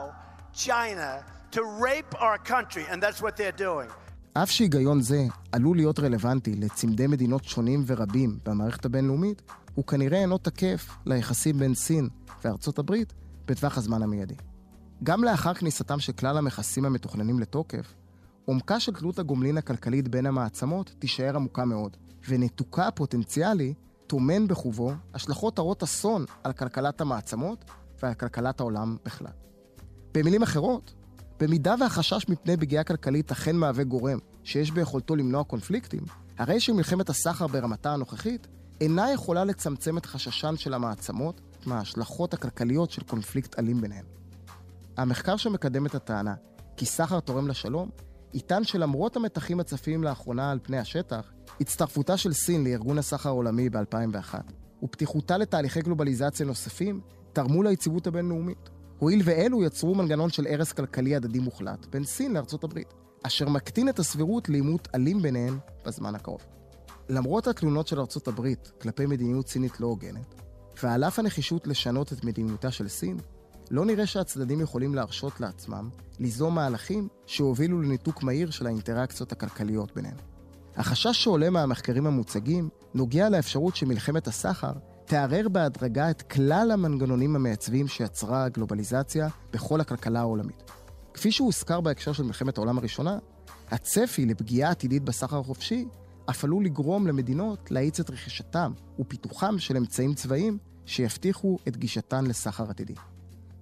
China 0.66 1.10
to 1.56 1.60
rape 1.86 2.12
our 2.24 2.38
country, 2.52 2.84
and 2.90 3.02
that's 3.02 3.20
what 3.24 3.34
they're 3.36 3.60
doing. 3.66 3.90
אף 4.32 4.50
שהיגיון 4.50 5.00
זה 5.00 5.26
עלול 5.52 5.76
להיות 5.76 5.98
רלוונטי 5.98 6.54
לצמדי 6.54 7.06
מדינות 7.06 7.44
שונים 7.44 7.84
ורבים 7.86 8.38
במערכת 8.44 8.84
הבינלאומית, 8.84 9.42
הוא 9.74 9.84
כנראה 9.84 10.18
אינו 10.18 10.38
תקף 10.38 10.96
ליחסים 11.06 11.58
בין 11.58 11.74
סין 11.74 12.08
וארצות 12.44 12.78
הברית 12.78 13.12
בטווח 13.46 13.78
הזמן 13.78 14.02
המיידי. 14.02 14.34
גם 15.02 15.24
לאחר 15.24 15.54
כניסתם 15.54 16.00
של 16.00 16.12
כלל 16.12 16.38
המכסים 16.38 16.84
המתוכננים 16.84 17.40
לתוקף, 17.40 17.94
עומקה 18.44 18.80
של 18.80 18.92
תלות 18.92 19.18
הגומלין 19.18 19.58
הכלכלית 19.58 20.08
בין 20.08 20.26
המעצמות 20.26 20.94
תישאר 20.98 21.36
עמוקה 21.36 21.64
מאוד, 21.64 21.96
וניתוקה 22.28 22.86
הפוטנציאלי 22.86 23.74
טומן 24.10 24.48
בחובו 24.48 24.92
השלכות 25.14 25.58
הרות 25.58 25.82
אסון 25.82 26.24
על 26.44 26.52
כלכלת 26.52 27.00
המעצמות 27.00 27.64
ועל 28.02 28.14
כלכלת 28.14 28.60
העולם 28.60 28.96
בכלל. 29.04 29.32
במילים 30.14 30.42
אחרות, 30.42 30.94
במידה 31.40 31.74
והחשש 31.80 32.28
מפני 32.28 32.56
פגיעה 32.56 32.84
כלכלית 32.84 33.32
אכן 33.32 33.56
מהווה 33.56 33.84
גורם 33.84 34.18
שיש 34.44 34.70
ביכולתו 34.70 35.16
למנוע 35.16 35.44
קונפליקטים, 35.44 36.00
הרי 36.38 36.60
שמלחמת 36.60 37.08
הסחר 37.08 37.46
ברמתה 37.46 37.92
הנוכחית 37.92 38.46
אינה 38.80 39.12
יכולה 39.12 39.44
לצמצם 39.44 39.98
את 39.98 40.06
חששן 40.06 40.54
של 40.56 40.74
המעצמות 40.74 41.40
מההשלכות 41.66 42.34
הכלכליות 42.34 42.90
של 42.90 43.02
קונפליקט 43.02 43.58
אלים 43.58 43.80
ביניהן. 43.80 44.04
המחקר 44.96 45.36
שמקדם 45.36 45.86
את 45.86 45.94
הטענה 45.94 46.34
כי 46.76 46.86
סחר 46.86 47.20
תורם 47.20 47.48
לשלום, 47.48 47.90
יטען 48.34 48.64
שלמרות 48.64 49.16
המתחים 49.16 49.60
הצפים 49.60 50.04
לאחרונה 50.04 50.50
על 50.50 50.58
פני 50.62 50.78
השטח, 50.78 51.32
הצטרפותה 51.60 52.16
של 52.16 52.32
סין 52.32 52.64
לארגון 52.64 52.98
הסחר 52.98 53.28
העולמי 53.28 53.70
ב-2001 53.70 54.34
ופתיחותה 54.82 55.38
לתהליכי 55.38 55.82
גלובליזציה 55.82 56.46
נוספים 56.46 57.00
תרמו 57.32 57.62
ליציבות 57.62 58.06
הבינלאומית. 58.06 58.70
הואיל 58.98 59.22
ואלו 59.24 59.64
יצרו 59.64 59.94
מנגנון 59.94 60.30
של 60.30 60.46
הרס 60.46 60.72
כלכלי 60.72 61.16
הדדי 61.16 61.38
מוחלט 61.38 61.86
בין 61.86 62.04
סין 62.04 62.32
לארצות 62.32 62.64
הברית, 62.64 62.94
אשר 63.22 63.48
מקטין 63.48 63.88
את 63.88 63.98
הסבירות 63.98 64.48
לעימות 64.48 64.88
אלים 64.94 65.22
ביניהן 65.22 65.58
בזמן 65.86 66.14
הקרוב. 66.14 66.40
למרות 67.08 67.46
התלונות 67.46 67.86
של 67.86 68.00
ארצות 68.00 68.28
הברית 68.28 68.72
כלפי 68.80 69.06
מדיניות 69.06 69.48
סינית 69.48 69.80
לא 69.80 69.86
הוגנת, 69.86 70.34
ועל 70.82 71.04
אף 71.04 71.18
הנחישות 71.18 71.66
לשנות 71.66 72.12
את 72.12 72.24
מדיניותה 72.24 72.70
של 72.70 72.88
סין, 72.88 73.16
לא 73.70 73.84
נראה 73.84 74.06
שהצדדים 74.06 74.60
יכולים 74.60 74.94
להרשות 74.94 75.40
לעצמם 75.40 75.88
ליזום 76.18 76.54
מהלכים 76.54 77.08
שהובילו 77.26 77.82
לניתוק 77.82 78.22
מהיר 78.22 78.50
של 78.50 78.66
האינטראקציות 78.66 79.32
הכלכליות 79.32 79.94
ביניהם. 79.94 80.16
החשש 80.76 81.24
שעולה 81.24 81.50
מהמחקרים 81.50 82.06
המוצגים 82.06 82.68
נוגע 82.94 83.28
לאפשרות 83.28 83.76
שמלחמת 83.76 84.26
הסחר 84.26 84.72
תערער 85.04 85.48
בהדרגה 85.48 86.10
את 86.10 86.22
כלל 86.22 86.70
המנגנונים 86.70 87.36
המעצבים 87.36 87.88
שיצרה 87.88 88.44
הגלובליזציה 88.44 89.28
בכל 89.52 89.80
הכלכלה 89.80 90.20
העולמית. 90.20 90.70
כפי 91.14 91.32
שהוזכר 91.32 91.80
בהקשר 91.80 92.12
של 92.12 92.22
מלחמת 92.22 92.58
העולם 92.58 92.78
הראשונה, 92.78 93.18
הצפי 93.70 94.26
לפגיעה 94.26 94.70
עתידית 94.70 95.02
בסחר 95.02 95.38
החופשי 95.38 95.86
אף 96.30 96.44
עלול 96.44 96.64
לגרום 96.64 97.06
למדינות 97.06 97.70
להאיץ 97.70 98.00
את 98.00 98.10
רכישתם 98.10 98.72
ופיתוחם 98.98 99.58
של 99.58 99.76
אמצעים 99.76 100.14
צבאיים 100.14 100.58
שיבטיחו 100.86 101.58
את 101.68 101.76
גישתן 101.76 102.26
לסחר 102.26 102.70
עתידי. 102.70 102.94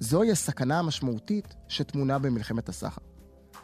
זוהי 0.01 0.31
הסכנה 0.31 0.79
המשמעותית 0.79 1.55
שטמונה 1.68 2.18
במלחמת 2.18 2.68
הסחר. 2.68 3.01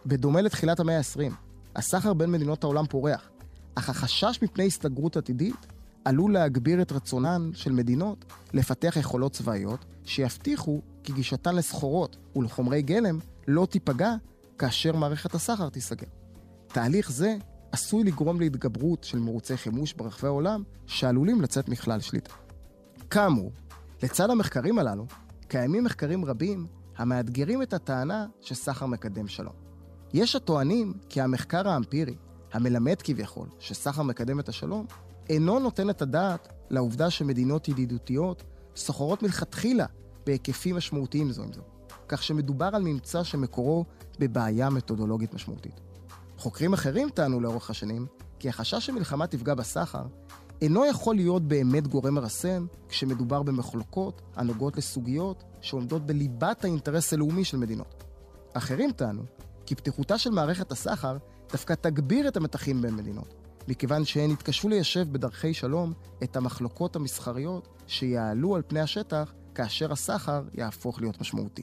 בדומה 0.07 0.41
לתחילת 0.41 0.81
המאה 0.81 0.99
ה-20, 0.99 1.33
הסחר 1.77 2.15
בין 2.15 2.31
מדינות 2.31 2.65
העולם 2.65 2.87
פורח, 2.87 3.31
אך 3.75 3.89
החשש 3.89 4.39
מפני 4.43 4.67
הסתגרות 4.67 5.17
עתידית 5.17 5.67
עלול 6.05 6.33
להגביר 6.33 6.83
את 6.83 6.93
רצונן 6.93 7.51
של 7.55 7.73
מדינות 7.73 8.25
לפתח 8.53 8.97
יכולות 8.97 9.33
צבאיות 9.33 9.85
שיבטיחו 10.05 10.81
כי 11.03 11.13
גישתן 11.13 11.55
לסחורות 11.55 12.17
ולחומרי 12.37 12.83
גלם 12.83 13.19
לא 13.49 13.67
תיפגע 13.71 14.15
כאשר 14.59 14.97
מערכת 14.97 15.35
הסחר 15.35 15.69
תיסגר. 15.69 16.07
תהליך 16.67 17.11
זה 17.11 17.37
עשוי 17.73 18.05
לגרום 18.05 18.41
להתגברות 18.41 19.05
של 19.05 19.19
מרוצי 19.19 19.57
חימוש 19.57 19.93
ברחבי 19.93 20.27
העולם 20.27 20.63
שעלולים 20.87 21.41
לצאת 21.41 21.69
מכלל 21.69 22.01
שליטה. 22.01 22.35
כאמור, 23.11 23.53
לצד 24.03 24.31
המחקרים 24.31 24.79
הללו, 24.79 25.07
קיימים 25.49 25.85
מחקרים 25.85 26.25
רבים 26.25 26.67
המאתגרים 26.97 27.63
את 27.63 27.73
הטענה 27.73 28.27
שסחר 28.41 28.87
מקדם 28.87 29.29
שלום. 29.29 29.55
יש 30.13 30.37
הטוענים 30.37 30.95
כי 31.09 31.21
המחקר 31.21 31.69
האמפירי, 31.69 32.15
המלמד 32.55 33.03
כביכול 33.03 33.49
שסחר 33.59 34.03
מקדם 34.03 34.41
את 34.41 34.49
השלום, 34.49 34.87
אינו 35.29 35.59
נותן 35.59 35.91
את 35.91 36.03
הדעת 36.03 36.49
לעובדה 36.71 37.11
שמדינות 37.11 37.69
ידידותיות 37.69 38.43
סוחרות 38.77 39.23
מלכתחילה 39.23 39.87
בהיקפים 40.27 40.77
משמעותיים 40.77 41.33
זו 41.33 41.43
עם 41.43 41.53
זו, 41.53 41.63
כך 42.09 42.23
שמדובר 42.23 42.71
על 42.73 42.83
ממצא 42.83 43.23
שמקורו 43.23 43.85
בבעיה 44.19 44.71
מתודולוגית 44.71 45.35
משמעותית. 45.35 45.81
חוקרים 46.39 46.73
אחרים 46.73 47.11
טענו 47.11 47.41
לאורך 47.41 47.71
השנים 47.71 48.07
כי 48.39 48.49
החשש 48.49 48.87
שמלחמה 48.87 49.27
תפגע 49.27 49.55
בסחר 49.55 50.05
אינו 50.63 50.87
יכול 50.87 51.15
להיות 51.15 51.43
באמת 51.43 51.89
גורם 51.89 52.15
מרסן 52.15 52.67
כשמדובר 52.89 53.43
במחלוקות 53.43 54.23
הנוגעות 54.37 54.77
לסוגיות 54.77 55.45
שעומדות 55.61 56.07
בליבת 56.07 56.65
האינטרס 56.65 57.13
הלאומי 57.13 57.45
של 57.45 57.57
מדינות. 57.57 58.05
אחרים 58.53 58.93
טענו 58.93 59.23
כי 59.67 59.75
פתיחותה 59.75 60.19
של 60.19 60.31
מערכת 60.31 60.73
הסחר 60.73 61.17
דווקא 61.53 61.75
תגביר 61.75 62.29
את 62.29 62.37
המתחים 62.37 62.83
בין 62.83 62.95
מדינות, 62.95 63.35
מכיוון 63.69 64.05
שהן 64.05 64.31
יתקשו 64.31 64.69
ליישב 64.69 65.13
בדרכי 65.13 65.55
שלום 65.55 65.93
את 66.23 66.37
המחלוקות 66.37 66.97
המסחריות 66.97 67.69
שיעלו 67.87 68.57
על 68.57 68.63
פני 68.67 68.81
השטח 68.81 69.33
כאשר 69.55 69.93
הסחר 69.93 70.43
יהפוך 70.55 71.01
להיות 71.01 71.21
משמעותי. 71.21 71.63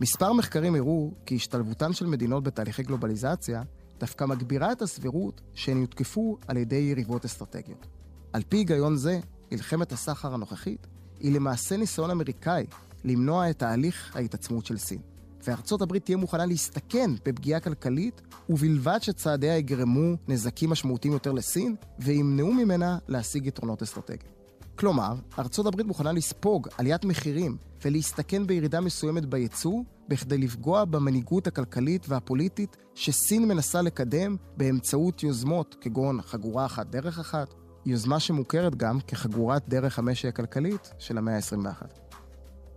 מספר 0.00 0.32
מחקרים 0.32 0.74
הראו 0.74 1.12
כי 1.26 1.36
השתלבותן 1.36 1.92
של 1.92 2.06
מדינות 2.06 2.44
בתהליכי 2.44 2.82
גלובליזציה 2.82 3.62
דווקא 3.98 4.24
מגבירה 4.24 4.72
את 4.72 4.82
הסבירות 4.82 5.40
שהן 5.54 5.80
יותקפו 5.80 6.38
על 6.48 6.56
ידי 6.56 6.76
יריבות 6.76 7.24
אסטרטגיות. 7.24 7.86
על 8.32 8.42
פי 8.48 8.56
היגיון 8.56 8.96
זה, 8.96 9.20
מלחמת 9.52 9.92
הסחר 9.92 10.34
הנוכחית 10.34 10.86
היא 11.20 11.32
למעשה 11.32 11.76
ניסיון 11.76 12.10
אמריקאי 12.10 12.66
למנוע 13.04 13.50
את 13.50 13.58
תהליך 13.58 14.16
ההתעצמות 14.16 14.66
של 14.66 14.78
סין. 14.78 15.11
וארצות 15.46 15.82
הברית 15.82 16.04
תהיה 16.04 16.16
מוכנה 16.16 16.46
להסתכן 16.46 17.10
בפגיעה 17.24 17.60
כלכלית, 17.60 18.22
ובלבד 18.48 18.98
שצעדיה 19.02 19.56
יגרמו 19.56 20.16
נזקים 20.28 20.70
משמעותיים 20.70 21.14
יותר 21.14 21.32
לסין, 21.32 21.76
וימנעו 21.98 22.52
ממנה 22.52 22.98
להשיג 23.08 23.46
יתרונות 23.46 23.82
אסטרטגיים. 23.82 24.32
כלומר, 24.74 25.14
ארצות 25.38 25.66
הברית 25.66 25.86
מוכנה 25.86 26.12
לספוג 26.12 26.68
עליית 26.78 27.04
מחירים 27.04 27.56
ולהסתכן 27.84 28.46
בירידה 28.46 28.80
מסוימת 28.80 29.26
בייצוא, 29.26 29.82
בכדי 30.08 30.38
לפגוע 30.38 30.84
במנהיגות 30.84 31.46
הכלכלית 31.46 32.06
והפוליטית 32.08 32.76
שסין 32.94 33.48
מנסה 33.48 33.82
לקדם 33.82 34.36
באמצעות 34.56 35.22
יוזמות 35.22 35.76
כגון 35.80 36.22
חגורה 36.22 36.66
אחת 36.66 36.86
דרך 36.86 37.18
אחת, 37.18 37.54
יוזמה 37.86 38.20
שמוכרת 38.20 38.74
גם 38.74 39.00
כחגורת 39.06 39.68
דרך 39.68 39.98
המשי 39.98 40.28
הכלכלית 40.28 40.92
של 40.98 41.18
המאה 41.18 41.36
ה-21. 41.36 41.86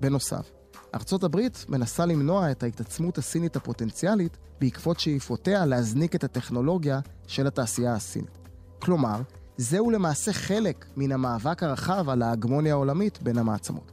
בנוסף, 0.01 0.51
ארצות 0.95 1.23
הברית 1.23 1.65
מנסה 1.69 2.05
למנוע 2.05 2.51
את 2.51 2.63
ההתעצמות 2.63 3.17
הסינית 3.17 3.55
הפוטנציאלית 3.55 4.37
בעקבות 4.59 4.99
שאיפותיה 4.99 5.65
להזניק 5.65 6.15
את 6.15 6.23
הטכנולוגיה 6.23 6.99
של 7.27 7.47
התעשייה 7.47 7.93
הסינית. 7.93 8.49
כלומר, 8.79 9.21
זהו 9.57 9.91
למעשה 9.91 10.33
חלק 10.33 10.85
מן 10.95 11.11
המאבק 11.11 11.63
הרחב 11.63 12.09
על 12.09 12.21
ההגמוניה 12.21 12.73
העולמית 12.73 13.19
בין 13.21 13.37
המעצמות. 13.37 13.91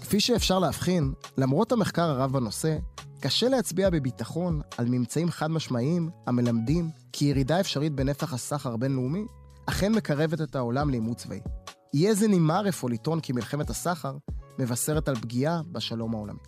כפי 0.00 0.20
שאפשר 0.20 0.58
להבחין, 0.58 1.12
למרות 1.36 1.72
המחקר 1.72 2.10
הרב 2.10 2.32
בנושא, 2.32 2.76
קשה 3.20 3.48
להצביע 3.48 3.90
בביטחון 3.90 4.60
על 4.76 4.86
ממצאים 4.88 5.30
חד 5.30 5.50
משמעיים 5.50 6.10
המלמדים 6.26 6.90
כי 7.12 7.24
ירידה 7.24 7.60
אפשרית 7.60 7.92
בנפח 7.92 8.32
הסחר 8.32 8.72
הבינלאומי 8.72 9.24
אכן 9.66 9.92
מקרבת 9.92 10.40
את 10.40 10.56
העולם 10.56 10.90
לעימות 10.90 11.16
צבאי. 11.16 11.40
יהיה 11.94 12.14
זה 12.14 12.28
נימר 12.28 12.68
אפוא 12.68 12.90
לטעון 12.90 13.20
כי 13.20 13.32
מלחמת 13.32 13.70
הסחר 13.70 14.16
מבשרת 14.58 15.08
על 15.08 15.14
פגיעה 15.14 15.62
בשלום 15.72 16.14
העולמי. 16.14 16.40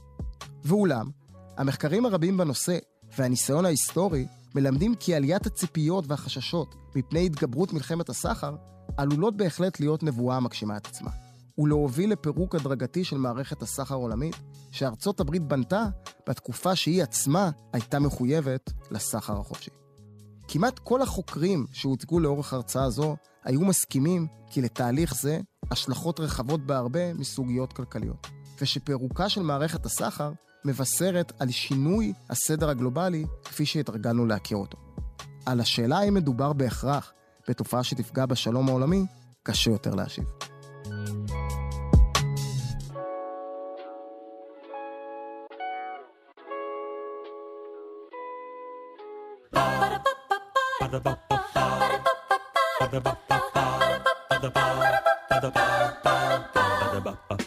ואולם, 0.64 1.10
המחקרים 1.56 2.06
הרבים 2.06 2.36
בנושא 2.36 2.78
והניסיון 3.18 3.64
ההיסטורי 3.64 4.26
מלמדים 4.54 4.94
כי 4.94 5.14
עליית 5.14 5.46
הציפיות 5.46 6.04
והחששות 6.08 6.74
מפני 6.94 7.26
התגברות 7.26 7.72
מלחמת 7.72 8.08
הסחר 8.08 8.56
עלולות 8.96 9.36
בהחלט 9.36 9.80
להיות 9.80 10.02
נבואה 10.02 10.40
מגשימה 10.40 10.76
את 10.76 10.86
עצמה, 10.86 11.10
ולהוביל 11.58 12.12
לפירוק 12.12 12.54
הדרגתי 12.54 13.04
של 13.04 13.16
מערכת 13.16 13.62
הסחר 13.62 13.94
העולמית, 13.94 14.36
שארצות 14.70 15.20
הברית 15.20 15.42
בנתה 15.42 15.86
בתקופה 16.28 16.76
שהיא 16.76 17.02
עצמה 17.02 17.50
הייתה 17.72 17.98
מחויבת 17.98 18.72
לסחר 18.90 19.40
החופשי. 19.40 19.70
כמעט 20.48 20.78
כל 20.78 21.02
החוקרים 21.02 21.66
שהוצגו 21.72 22.20
לאורך 22.20 22.52
הרצאה 22.52 22.90
זו 22.90 23.16
היו 23.44 23.60
מסכימים 23.60 24.26
כי 24.50 24.62
לתהליך 24.62 25.14
זה 25.14 25.40
השלכות 25.70 26.20
רחבות 26.20 26.66
בהרבה 26.66 27.14
מסוגיות 27.14 27.72
כלכליות, 27.72 28.26
ושפירוקה 28.60 29.28
של 29.28 29.42
מערכת 29.42 29.86
הסחר 29.86 30.32
מבשרת 30.64 31.32
על 31.38 31.50
שינוי 31.50 32.12
הסדר 32.30 32.70
הגלובלי 32.70 33.24
כפי 33.44 33.66
שהתרגלנו 33.66 34.26
להכיר 34.26 34.56
אותו. 34.56 34.78
על 35.46 35.60
השאלה 35.60 35.98
האם 35.98 36.14
מדובר 36.14 36.52
בהכרח 36.52 37.12
בתופעה 37.48 37.84
שתפגע 37.84 38.26
בשלום 38.26 38.68
העולמי, 38.68 39.06
קשה 39.42 39.70
יותר 39.70 39.94
להשיב. 39.94 40.24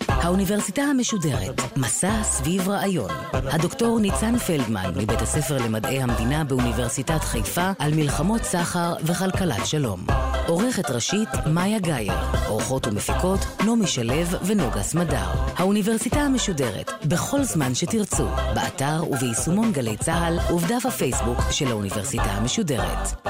האוניברסיטה 0.07 0.81
המשודרת, 0.81 1.77
מסע 1.77 2.23
סביב 2.23 2.69
רעיון. 2.69 3.09
הדוקטור 3.33 3.99
ניצן 3.99 4.37
פלדמן, 4.37 4.91
מבית 4.95 5.21
הספר 5.21 5.57
למדעי 5.57 6.01
המדינה 6.01 6.43
באוניברסיטת 6.43 7.21
חיפה, 7.21 7.71
על 7.79 7.93
מלחמות 7.93 8.43
סחר 8.43 8.93
וכלכלת 9.03 9.65
שלום. 9.65 10.05
עורכת 10.47 10.89
ראשית, 10.89 11.29
מאיה 11.45 11.79
גאייר. 11.79 12.13
עורכות 12.47 12.87
ומפיקות, 12.87 13.39
נעמי 13.65 13.87
שלו 13.87 14.13
ונוגה 14.45 14.83
סמדר. 14.83 15.27
האוניברסיטה 15.57 16.19
המשודרת, 16.19 16.91
בכל 17.05 17.43
זמן 17.43 17.75
שתרצו, 17.75 18.27
באתר 18.55 19.03
וביישומון 19.09 19.71
גלי 19.71 19.97
צה"ל 19.97 20.53
ובדף 20.53 20.85
הפייסבוק 20.85 21.37
של 21.51 21.67
האוניברסיטה 21.67 22.23
המשודרת. 22.23 23.27